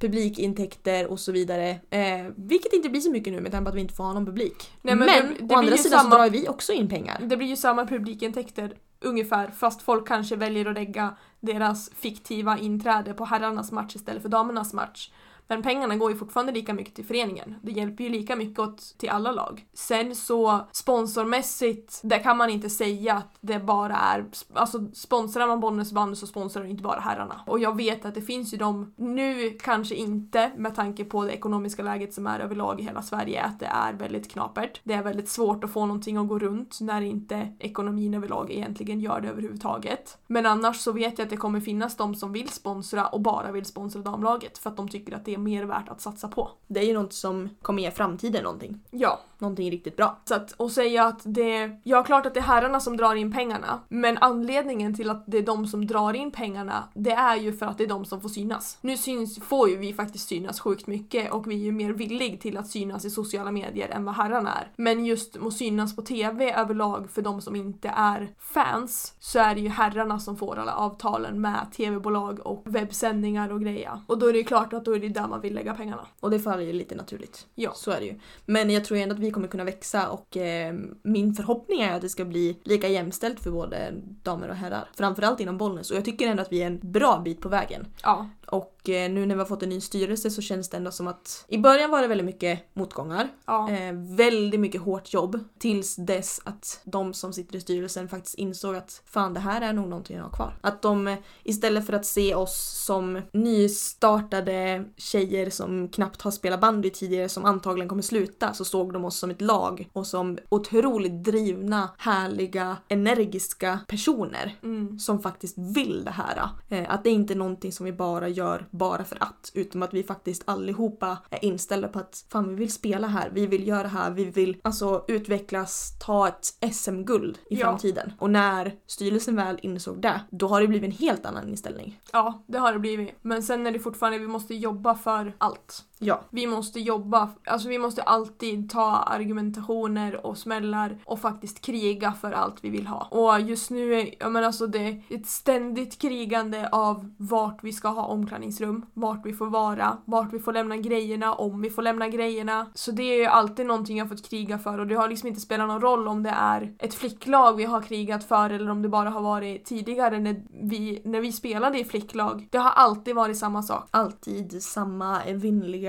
[0.00, 1.70] publikintäkter och så vidare.
[1.90, 4.12] Eh, vilket inte blir så mycket nu med tanke på att vi inte får ha
[4.12, 4.70] någon publik.
[4.82, 7.20] Nej, men men det- det å andra sidan samma- så drar vi också in pengar.
[7.26, 13.14] Det blir ju samma publikintäkter ungefär fast folk kanske väljer att lägga deras fiktiva inträde
[13.14, 15.10] på herrarnas match istället för damernas match.
[15.50, 17.54] Men pengarna går ju fortfarande lika mycket till föreningen.
[17.62, 19.66] Det hjälper ju lika mycket åt till alla lag.
[19.74, 25.60] Sen så sponsormässigt, där kan man inte säga att det bara är, alltså sponsrar man
[25.60, 27.40] Bollnäs bandy så sponsrar du inte bara herrarna.
[27.46, 31.32] Och jag vet att det finns ju de, nu kanske inte med tanke på det
[31.32, 34.80] ekonomiska läget som är överlag i hela Sverige, att det är väldigt knapert.
[34.84, 39.00] Det är väldigt svårt att få någonting att gå runt när inte ekonomin överlag egentligen
[39.00, 40.18] gör det överhuvudtaget.
[40.26, 43.52] Men annars så vet jag att det kommer finnas de som vill sponsra och bara
[43.52, 46.50] vill sponsra damlaget för att de tycker att det är mer värt att satsa på.
[46.66, 48.80] Det är ju något som kommer ge framtiden någonting.
[48.90, 50.18] Ja, Någonting riktigt bra.
[50.24, 53.32] så att, och säga att det, ja klart att det är herrarna som drar in
[53.32, 57.52] pengarna, men anledningen till att det är de som drar in pengarna, det är ju
[57.52, 58.78] för att det är de som får synas.
[58.80, 62.40] Nu syns, får ju vi faktiskt synas sjukt mycket och vi är ju mer villig
[62.40, 64.72] till att synas i sociala medier än vad herrarna är.
[64.76, 69.54] Men just att synas på TV överlag för de som inte är fans, så är
[69.54, 74.00] det ju herrarna som får alla avtalen med TV-bolag och webbsändningar och grejer.
[74.06, 76.06] Och då är det ju klart att då är det där man vill lägga pengarna.
[76.20, 77.46] Och det faller ju lite naturligt.
[77.54, 77.72] Ja.
[77.74, 78.14] Så är det ju.
[78.46, 82.02] Men jag tror ändå att vi kommer kunna växa och eh, min förhoppning är att
[82.02, 84.88] det ska bli lika jämställt för både damer och herrar.
[84.94, 87.86] Framförallt inom Bollnäs och jag tycker ändå att vi är en bra bit på vägen.
[88.02, 90.90] Ja, Och eh, nu när vi har fått en ny styrelse så känns det ändå
[90.90, 93.28] som att i början var det väldigt mycket motgångar.
[93.46, 93.70] ja.
[93.70, 98.76] Eh, väldigt mycket hårt jobb tills dess att de som sitter i styrelsen faktiskt insåg
[98.76, 100.58] att fan det här är nog någonting jag har kvar.
[100.60, 106.60] Att de eh, istället för att se oss som nystartade tjejer som knappt har spelat
[106.60, 110.38] bandy tidigare som antagligen kommer sluta så såg de oss som ett lag och som
[110.48, 114.98] otroligt drivna, härliga, energiska personer Mm.
[114.98, 116.48] som faktiskt vill det här.
[116.68, 118.39] Eh, att det inte är någonting som vi bara gör
[118.70, 122.72] bara för att, utan att vi faktiskt allihopa är inställda på att fan vi vill
[122.72, 127.54] spela här, vi vill göra det här, vi vill alltså utvecklas, ta ett SM-guld i
[127.58, 127.66] Ja.
[127.66, 128.12] framtiden.
[128.18, 132.00] Och när styrelsen väl insåg det, då har det blivit en helt annan inställning.
[132.12, 133.14] Ja, det har det blivit.
[133.22, 135.84] Men sen är det fortfarande, vi måste jobba för allt.
[136.02, 136.20] Ja.
[136.30, 142.32] Vi måste jobba, alltså vi måste alltid ta argumentationer och smällar och faktiskt kriga för
[142.32, 143.08] allt vi vill ha.
[143.10, 147.88] Och just nu ja men alltså det är ett ständigt krigande av vart vi ska
[147.88, 152.08] ha omklädningsrum, vart vi får vara, vart vi får lämna grejerna, om vi får lämna
[152.08, 152.66] grejerna.
[152.74, 155.28] Så det är ju alltid någonting jag har fått kriga för och det har liksom
[155.28, 158.82] inte spelat någon roll om det är ett flicklag vi har krigat för eller om
[158.82, 162.48] det bara har varit tidigare när vi, när vi spelade i flicklag.
[162.50, 163.88] Det har alltid varit samma sak.
[163.90, 165.24] Alltid samma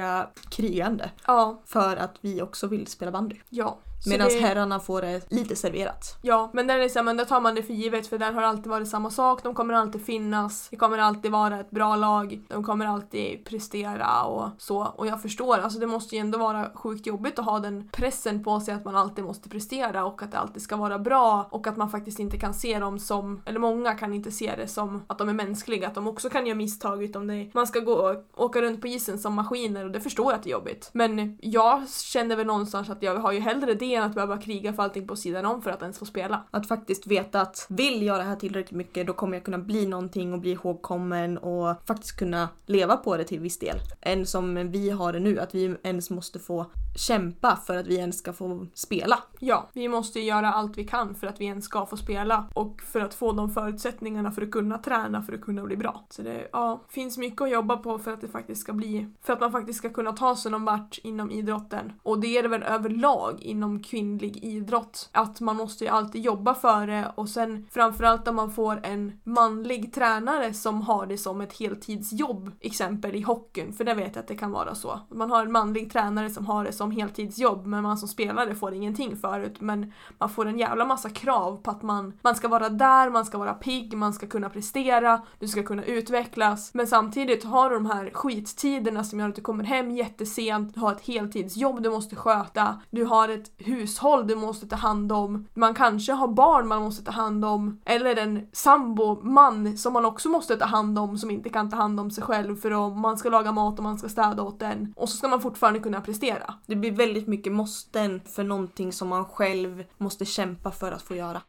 [0.01, 3.35] evinnerliga krigande Ja, för att vi också vill spela bandy.
[3.49, 3.77] ja.
[4.05, 6.17] Medan det- herrarna får det lite serverat.
[6.21, 8.17] Ja, men där är det så här, men där tar man det för givet för
[8.17, 9.43] där har det alltid varit samma sak.
[9.43, 10.67] De kommer alltid finnas.
[10.69, 12.41] Det kommer alltid vara ett bra lag.
[12.47, 14.93] De kommer alltid prestera och så.
[14.95, 18.43] Och jag förstår, alltså det måste ju ändå vara sjukt jobbigt att ha den pressen
[18.43, 21.67] på sig att man alltid måste prestera och att det alltid ska vara bra och
[21.67, 25.01] att man faktiskt inte kan se dem som, eller många kan inte se det som
[25.07, 27.93] att de är mänskliga, att de också kan göra misstag utom det man ska gå
[27.93, 30.89] och åka runt på isen som maskiner och det förstår jag att det är jobbigt.
[30.93, 34.73] Men jag känner väl någonstans att jag har ju hellre det än att behöva kriga
[34.73, 36.43] för allting på sidan om för att ens få spela.
[36.51, 39.86] Att faktiskt veta att vill jag det här tillräckligt mycket då kommer jag kunna bli
[39.86, 43.77] någonting och bli ihågkommen och faktiskt kunna leva på det till viss del.
[44.01, 46.65] Än som vi har det nu, att vi ens måste få
[46.97, 49.19] kämpa för att vi ens ska få spela.
[49.39, 52.82] Ja, vi måste göra allt vi kan för att vi ens ska få spela och
[52.82, 56.04] för att få de förutsättningarna för att kunna träna för att kunna bli bra.
[56.10, 59.34] Så det ja, finns mycket att jobba på för att det faktiskt ska bli, för
[59.34, 61.93] att man faktiskt ska kunna ta sig någon vart inom idrotten.
[62.04, 65.09] Och det är det väl överlag inom inom kvinnlig idrott.
[65.11, 69.19] Att man måste ju alltid jobba för det och sen framförallt om man får en
[69.23, 74.21] manlig tränare som har det som ett heltidsjobb, exempel i hockeyn, för det vet jag
[74.21, 74.99] att det kan vara så.
[75.09, 78.73] Man har en manlig tränare som har det som heltidsjobb men man som spelare får
[78.73, 82.69] ingenting förut men man får en jävla massa krav på att man, man ska vara
[82.69, 87.43] där, man ska vara pigg, man ska kunna prestera, du ska kunna utvecklas men samtidigt
[87.43, 91.07] har du de här skittiderna som gör att du kommer hem jättesent, du har ett
[91.07, 96.12] heltidsjobb du måste sköta, du har ett hushåll du måste ta hand om, man kanske
[96.12, 100.57] har barn man måste ta hand om eller en sambo, man som man också måste
[100.57, 103.29] ta hand om som inte kan ta hand om sig själv för att man ska
[103.29, 106.53] laga mat och man ska städa åt den och så ska man fortfarande kunna prestera.
[106.65, 111.15] Det blir väldigt mycket måsten för någonting som man själv måste kämpa för att få
[111.15, 111.41] göra.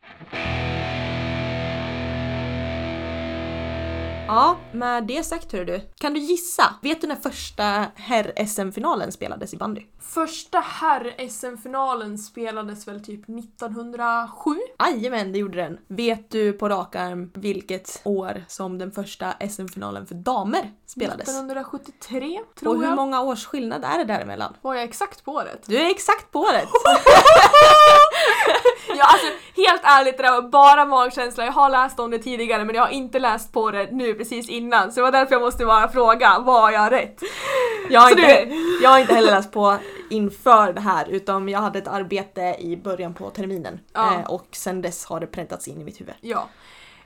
[4.34, 5.80] Ja, med det sagt hör du.
[6.00, 6.74] Kan du gissa?
[6.82, 9.82] Vet du när första herr-SM-finalen spelades i bandy?
[10.00, 14.50] Första herr-SM-finalen spelades väl typ 1907?
[14.80, 15.78] Jajamän, det gjorde den.
[15.88, 21.28] Vet du på rak arm vilket år som den första SM-finalen för damer spelades?
[21.28, 22.96] 1973 tror Och hur jag.
[22.96, 24.56] många års skillnad är det däremellan?
[24.62, 25.62] Var jag exakt på året?
[25.66, 26.68] Du är exakt på rätt!
[28.96, 32.64] Ja alltså helt ärligt det där var bara magkänsla, jag har läst om det tidigare
[32.64, 35.42] men jag har inte läst på det nu precis innan så det var därför jag
[35.42, 37.20] måste bara fråga, var jag rätt?
[37.90, 39.76] Jag har, Så inte, jag har inte heller läst på
[40.10, 44.14] inför det här utan jag hade ett arbete i början på terminen Ja.
[44.14, 46.14] eh, och sen dess har det präntats in i mitt huvud.
[46.20, 46.48] Ja.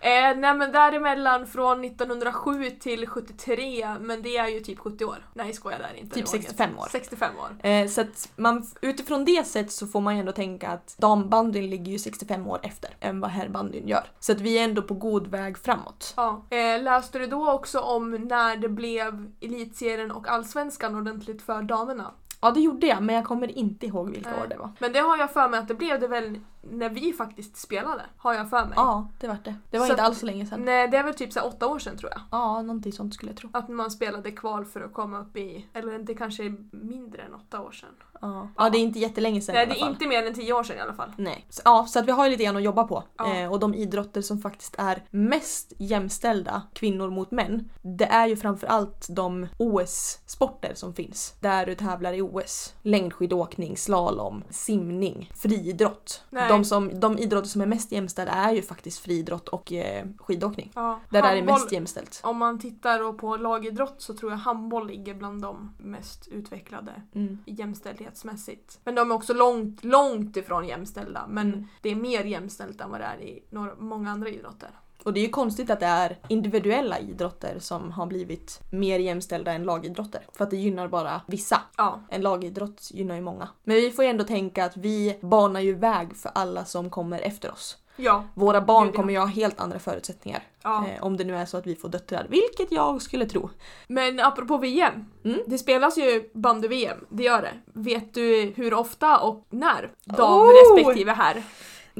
[0.00, 5.26] Eh, nej men däremellan från 1907 till 73, men det är ju typ 70 år.
[5.34, 6.14] Nej skojar där inte.
[6.14, 6.42] Typ Roger.
[6.42, 6.88] 65 år.
[6.92, 7.66] 65 år.
[7.68, 11.70] Eh, så att man, utifrån det sätt så får man ju ändå tänka att dambandyn
[11.70, 14.04] ligger ju 65 år efter än vad herrbandyn gör.
[14.20, 16.14] Så att vi är ändå på god väg framåt.
[16.16, 16.42] Ja.
[16.50, 22.12] Eh, läste du då också om när det blev elitserien och allsvenskan ordentligt för damerna?
[22.40, 24.40] Ja det gjorde jag men jag kommer inte ihåg vilka Nej.
[24.40, 24.70] år det var.
[24.78, 28.02] Men det har jag för mig att det blev det väl när vi faktiskt spelade,
[28.16, 28.72] har jag för mig.
[28.76, 29.54] Ja, det var det.
[29.70, 30.64] Det var Så inte alls så länge sedan.
[30.64, 32.20] Nej, det är väl typ så åtta år sedan tror jag.
[32.30, 33.50] Ja, någonting sånt skulle jag tro.
[33.52, 37.34] Att man spelade kval för att komma upp i, eller det kanske är mindre än
[37.34, 37.88] åtta år sedan.
[38.20, 40.62] Ja, ja det är inte jättelänge sedan Nej, det är inte mer än tio år
[40.62, 41.12] sedan i alla fall.
[41.16, 41.46] Nej.
[41.48, 43.04] Så, ja, så att vi har ju lite grann att jobba på.
[43.16, 43.34] Ja.
[43.34, 48.36] Eh, och de idrotter som faktiskt är mest jämställda kvinnor mot män, det är ju
[48.36, 51.34] framförallt de OS-sporter som finns.
[51.40, 52.74] Där du tävlar i OS.
[52.82, 56.22] Längdskidåkning, slalom, simning, friidrott.
[56.30, 56.48] Nej.
[56.48, 60.72] De, som, de idrotter som är mest jämställda är ju faktiskt friidrott och eh, skidåkning.
[60.74, 62.20] Ja, Där är det handboll- mest jämställt.
[62.24, 67.38] Om man tittar på lagidrott så tror jag handboll ligger bland de mest utvecklade Mm.
[67.46, 68.80] jämställdhetsmässigt.
[68.84, 71.26] Men de är också långt, långt ifrån jämställda.
[71.28, 71.66] Men Mm.
[71.82, 74.70] det är mer jämställt än vad det är i några, många andra idrotter.
[75.06, 79.52] Och det är ju konstigt att det är individuella idrotter som har blivit mer jämställda
[79.52, 80.20] än lagidrotter.
[80.32, 81.60] För att det gynnar bara vissa.
[81.76, 83.48] Ja, En lagidrott gynnar ju många.
[83.64, 87.18] Men vi får ju ändå tänka att vi banar ju väg för alla som kommer
[87.20, 87.76] efter oss.
[87.96, 90.42] ja, Våra barn kommer ju ha helt andra förutsättningar.
[90.62, 90.86] ja.
[90.88, 93.50] Eh, om det nu är så att vi får döttrar, vilket jag skulle tro.
[93.88, 95.04] Men apropå VM.
[95.24, 95.40] Mm.
[95.46, 97.52] Det spelas ju bandy-VM, det gör det.
[97.80, 99.90] Vet du hur ofta och när?
[100.04, 100.50] Dam Oh!
[100.76, 101.42] respektive herr.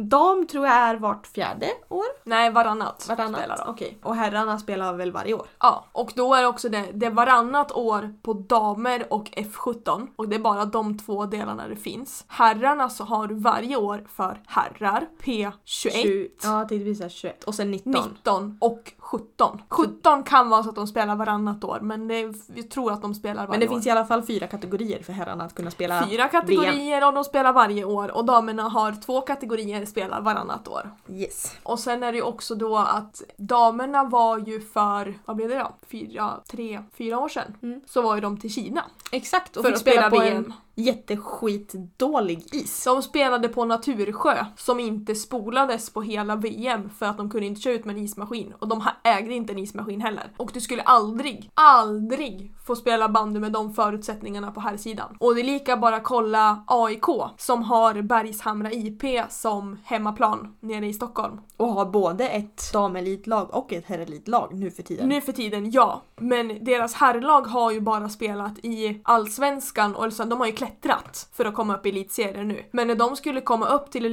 [0.00, 2.04] Dam tror jag är vart fjärde år.
[2.24, 3.06] Nej, varannat.
[3.09, 3.40] Varannat.
[3.40, 3.70] spelar de.
[3.70, 3.98] Okej.
[4.02, 5.46] Och herrarna spelar väl varje år?
[5.61, 10.06] Ja, och då är det också det, det är varannat år på damer och F17
[10.16, 12.24] och det är bara de två delarna det finns.
[12.28, 17.44] Herrarna så har du varje år för herrar, P21, Tju- Ja, jag tänkte visa 21.
[17.44, 17.92] Och sen 19.
[17.92, 19.62] 19 och 17.
[19.69, 23.14] 17 kan vara så att de spelar varannat år men det, vi tror att de
[23.14, 23.71] spelar varje Men det år.
[23.71, 27.25] finns i alla fall fyra kategorier för herrarna att kunna spela Fyra kategorier och de
[27.25, 30.90] spelar varje år och damerna har två kategorier spelar varannat år.
[31.11, 31.57] Yes.
[31.62, 35.59] Och sen är det ju också då att damerna var ju för, vad blev det
[35.59, 35.73] då?
[35.88, 37.55] Fyra, tre, fyra år sedan.
[37.62, 37.81] Mm.
[37.87, 40.37] Så var ju de till Kina Exakt, och för fick att spela spela på VM.
[40.37, 42.84] en jätteskitdålig is.
[42.84, 47.60] De spelade på Natursjö som inte spolades på hela VM för att de kunde inte
[47.60, 50.32] köra ut med en ismaskin och de ägde inte en ismaskin heller.
[50.36, 55.16] Och du skulle aldrig, aldrig få spela bandy med de förutsättningarna på här sidan.
[55.20, 57.04] Och det är lika bara kolla AIK
[57.36, 61.40] som har Bergshamra IP som hemmaplan nere i Stockholm.
[61.56, 65.08] Och har både ett damelitlag och ett herrelitlag nu för tiden.
[65.08, 66.02] Nu för tiden, ja.
[66.16, 71.29] Men deras herrlag har ju bara spelat i Allsvenskan och alltså, de har ju klättrat
[71.33, 72.64] för att komma upp i elitserien nu.
[72.70, 74.05] Men när de skulle komma upp till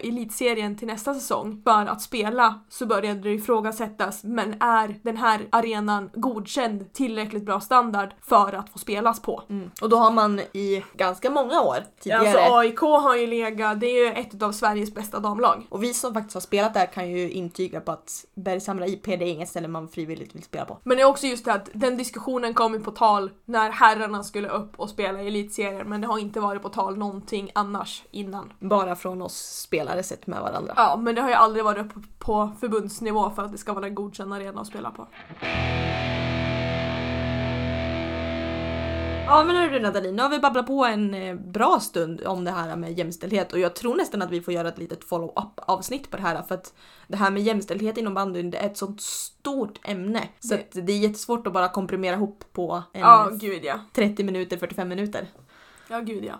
[0.00, 5.48] elitserien till nästa säsong för att spela så började det ifrågasättas, men är den här
[5.50, 9.42] arenan godkänd tillräckligt bra standard för att få spelas på?
[9.50, 9.70] Mm.
[9.82, 13.86] Och då har man i ganska många år tidigare Alltså AIK har ju legat, det
[13.86, 15.66] är ju ett av Sveriges bästa damlag.
[15.68, 19.12] och vi som faktiskt har spelat där kan ju intyga på att Bergshamra IP det
[19.12, 20.78] är inget ställe man frivilligt vill spela på.
[20.82, 24.22] Men det är också just det att den diskussionen kom ju på tal när herrarna
[24.22, 28.04] skulle upp och spela i elitserien men det har inte varit på tal någonting annars
[28.10, 28.52] innan.
[28.58, 30.72] Bara från oss spelare sett med varandra.
[30.76, 31.86] Ja, men det har ju aldrig varit
[32.18, 35.06] på förbundsnivå för att det ska vara en godkänd arena att spela på.
[39.26, 42.50] Ja men hörru Nathalie, nu har vi babblat på en eh, bra stund om det
[42.50, 46.10] här med jämställdhet och jag tror nästan att vi får göra ett litet follow-up avsnitt
[46.10, 46.74] på det här för att
[47.08, 50.92] det här med jämställdhet inom bandyn det är ett sånt stort ämne så Det- det
[50.92, 53.80] är jättesvårt att bara komprimera ihop på en Ja, gud ja.
[53.92, 55.26] 30 minuter, 45 minuter.
[55.88, 56.34] Ja, gud ja.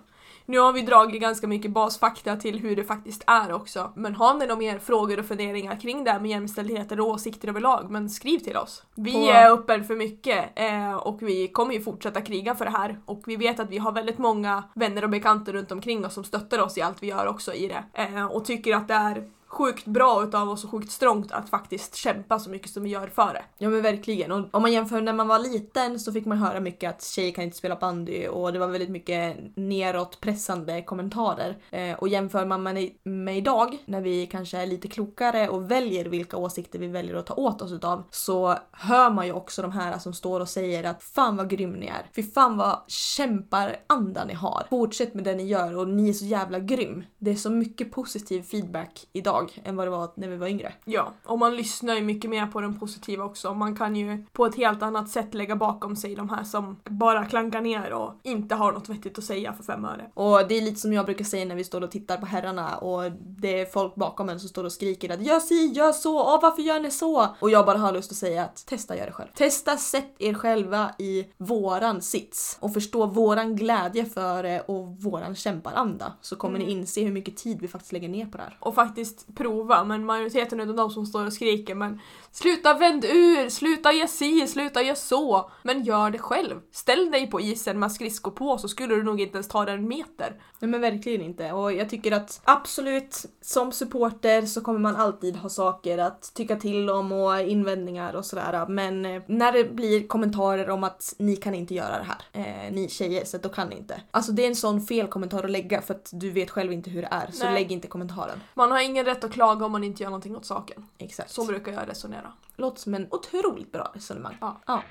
[0.46, 3.92] Nu har vi dragit ganska mycket basfakta till hur det faktiskt är också.
[3.96, 7.48] Men har ni några mer frågor och funderingar kring det här med jämställdhet eller åsikter
[7.48, 8.82] överlag, men skriv till oss.
[8.94, 12.70] Vi På- är öppen för mycket eh, och vi kommer ju fortsätta kriga för det
[12.70, 12.98] här.
[13.04, 16.24] Och vi vet att vi har väldigt många vänner och bekanta runt omkring oss som
[16.24, 18.02] stöttar oss i allt vi gör också i det.
[18.02, 21.94] Eh, och tycker att det är sjukt bra utav oss och sjukt strångt att faktiskt
[21.94, 23.42] kämpa så mycket som vi gör för det.
[23.58, 24.32] Ja men verkligen.
[24.32, 27.32] Och om man jämför när man var liten så fick man höra mycket att tjejer
[27.32, 31.56] kan inte spela bandy och det var väldigt mycket neråt pressande kommentarer.
[31.70, 36.04] Eh, och jämför man med, med idag när vi kanske är lite klokare och väljer
[36.04, 39.72] vilka åsikter vi väljer att ta åt oss utav så hör man ju också de
[39.72, 42.06] här som står och säger att fan vad grym ni är.
[42.16, 44.66] Fy fan vad kämparanda ni har.
[44.70, 47.04] Fortsätt med det ni gör och ni är så jävla grym.
[47.18, 50.72] Det är så mycket positiv feedback idag än vad det var när vi var yngre.
[50.84, 53.54] Ja, och man lyssnar ju mycket mer på den positiva också.
[53.54, 57.24] Man kan ju på ett helt annat sätt lägga bakom sig de här som bara
[57.24, 60.10] klankar ner och inte har något vettigt att säga för fem öre.
[60.14, 62.76] Och det är lite som jag brukar säga när vi står och tittar på herrarna
[62.76, 66.20] och det är folk bakom en som står och skriker att gör si, gör så,
[66.20, 67.28] åh varför gör ni så?
[67.40, 69.28] Och jag bara har lust att säga att testa gör det själv.
[69.34, 75.34] Testa sätt er själva i våran sits och förstå våran glädje för det och våran
[75.34, 78.56] kämparanda så kommer ni inse hur mycket tid vi faktiskt lägger ner på det här.
[78.60, 82.00] Och faktiskt prova, men majoriteten av de som står och skriker men
[82.34, 85.50] sluta vänd ur, sluta ge si, sluta ge så.
[85.62, 86.60] Men gör det själv.
[86.72, 89.74] Ställ dig på isen med skridskor på så skulle du nog inte ens ta dig
[89.74, 90.40] en meter.
[90.58, 91.52] Nej men verkligen inte.
[91.52, 96.56] Och jag tycker att absolut, som supporter så kommer man alltid ha saker att tycka
[96.56, 98.66] till om och invändningar och sådär.
[98.68, 102.22] Men eh, när det blir kommentarer om att ni kan inte göra det här,
[102.66, 104.00] eh, ni tjejer, så då kan ni inte.
[104.10, 106.90] Alltså det är en sån fel kommentar att lägga för att du vet själv inte
[106.90, 107.30] hur det är.
[107.32, 107.54] Så Nej.
[107.54, 108.40] lägg inte kommentaren.
[108.54, 110.86] Man har ingen rätt att klaga om man inte gör någonting åt saken.
[110.98, 111.30] Exakt.
[111.30, 112.23] Så brukar jag resonera.
[112.56, 114.36] Låter som en otroligt bra resonemang.
[114.40, 114.60] Ja.
[114.66, 114.82] ja.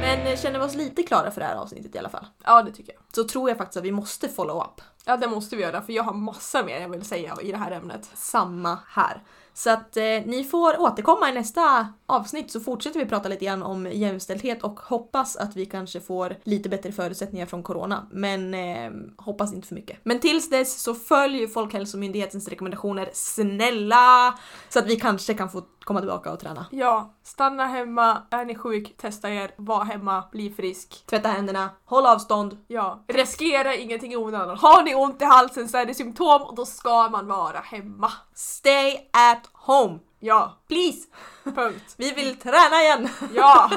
[0.00, 2.26] Men eh, känner vi oss lite klara för det här avsnittet i alla fall?
[2.44, 3.02] Ja, det tycker jag.
[3.12, 4.80] Så tror jag faktiskt att vi måste follow up.
[5.04, 7.58] Ja, det måste vi göra för jag har massa mer jag vill säga i det
[7.58, 8.10] här ämnet.
[8.14, 9.22] samma här.
[9.58, 13.62] Så att eh, ni får återkomma i nästa avsnitt så fortsätter vi prata lite grann
[13.62, 18.06] om jämställdhet och hoppas att vi kanske får lite bättre förutsättningar från corona.
[18.10, 19.98] Men eh, hoppas inte för mycket.
[20.02, 24.38] Men tills dess så följ Folkhälsomyndighetens rekommendationer snälla!
[24.68, 26.66] Så att vi kanske kan få komma tillbaka och träna.
[26.70, 31.06] Ja, stanna hemma, är ni sjuk, testa er, var hemma, bli frisk.
[31.06, 32.56] Tvätta händerna, håll avstånd.
[32.66, 34.58] Ja, riskera ingenting i onödan.
[34.58, 38.12] Har ni ont i halsen så är det symptom och då ska man vara hemma.
[38.34, 40.00] Stay at home!
[40.20, 41.06] Ja, Please!
[41.54, 41.94] punkt.
[41.96, 43.08] Vi vill träna igen!
[43.34, 43.70] Ja,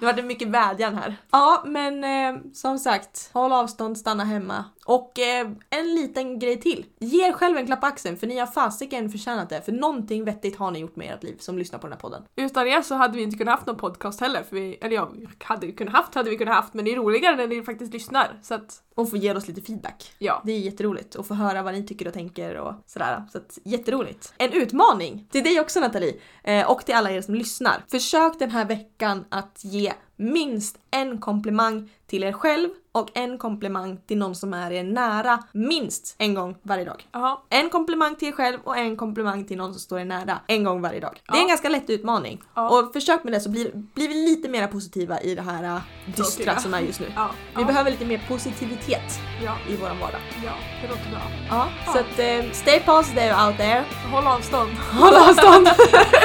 [0.00, 1.16] Det var det mycket vädjan här.
[1.30, 4.64] Ja, men eh, som sagt, håll avstånd, stanna hemma.
[4.84, 6.86] Och eh, en liten grej till.
[6.98, 9.62] Ge er själv en klapp på axeln för ni har fasiken förtjänat det.
[9.62, 12.22] För någonting vettigt har ni gjort med ert liv som lyssnar på den här podden.
[12.36, 14.42] utan er så hade vi inte kunnat haft någon podcast heller.
[14.42, 15.10] För vi, eller ja,
[15.44, 17.92] hade vi kunnat haft hade vi kunnat haft men det är roligare när ni faktiskt
[17.92, 18.38] lyssnar.
[18.42, 20.12] Så att, Och få ge oss lite feedback.
[20.18, 20.42] ja.
[20.44, 23.24] Det är jätteroligt att få höra vad ni tycker och tänker och sådär.
[23.32, 24.34] Så att, jätteroligt.
[24.38, 25.95] En utmaning till dig också Nathalie
[26.44, 27.84] eh, och till alla er som lyssnar.
[27.90, 33.98] Försök den här veckan att ge minst en komplimang till er själv och en komplimang
[34.08, 37.06] till någon som är er nära minst en gång varje dag.
[37.12, 37.36] Jaha.
[37.50, 40.64] En komplimang till er själv och en komplimang till någon som står er nära en
[40.64, 41.22] gång varje dag.
[41.26, 41.42] Det är Ja.
[41.42, 42.42] en ganska lätt utmaning.
[42.54, 42.68] Ja.
[42.70, 45.78] Och försök med det så blir, blir vi lite mer positiva i det här äh,
[46.06, 46.58] dystra Tråkiga.
[46.60, 47.06] som är just nu.
[47.16, 47.30] Ja.
[47.54, 47.66] Vi ja.
[47.66, 50.20] behöver lite mer positivitet Ja, i våran vardag.
[50.44, 51.20] ja, det låter bra.
[51.50, 51.92] Ja, Ja.
[51.92, 53.84] så att eh, stay positive out there.
[54.12, 54.70] Håll avstånd.
[55.00, 55.68] Håll avstånd.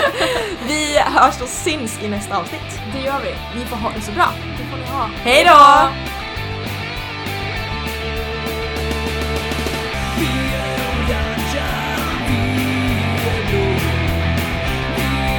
[0.68, 2.80] vi hörs och syns i nästa avsnitt.
[2.94, 3.60] Det gör vi.
[3.60, 4.28] Ni får ha det så bra.
[4.62, 5.10] Det får ni ha.
[5.24, 5.90] Hej då!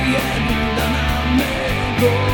[0.07, 0.17] Vi
[2.07, 2.32] är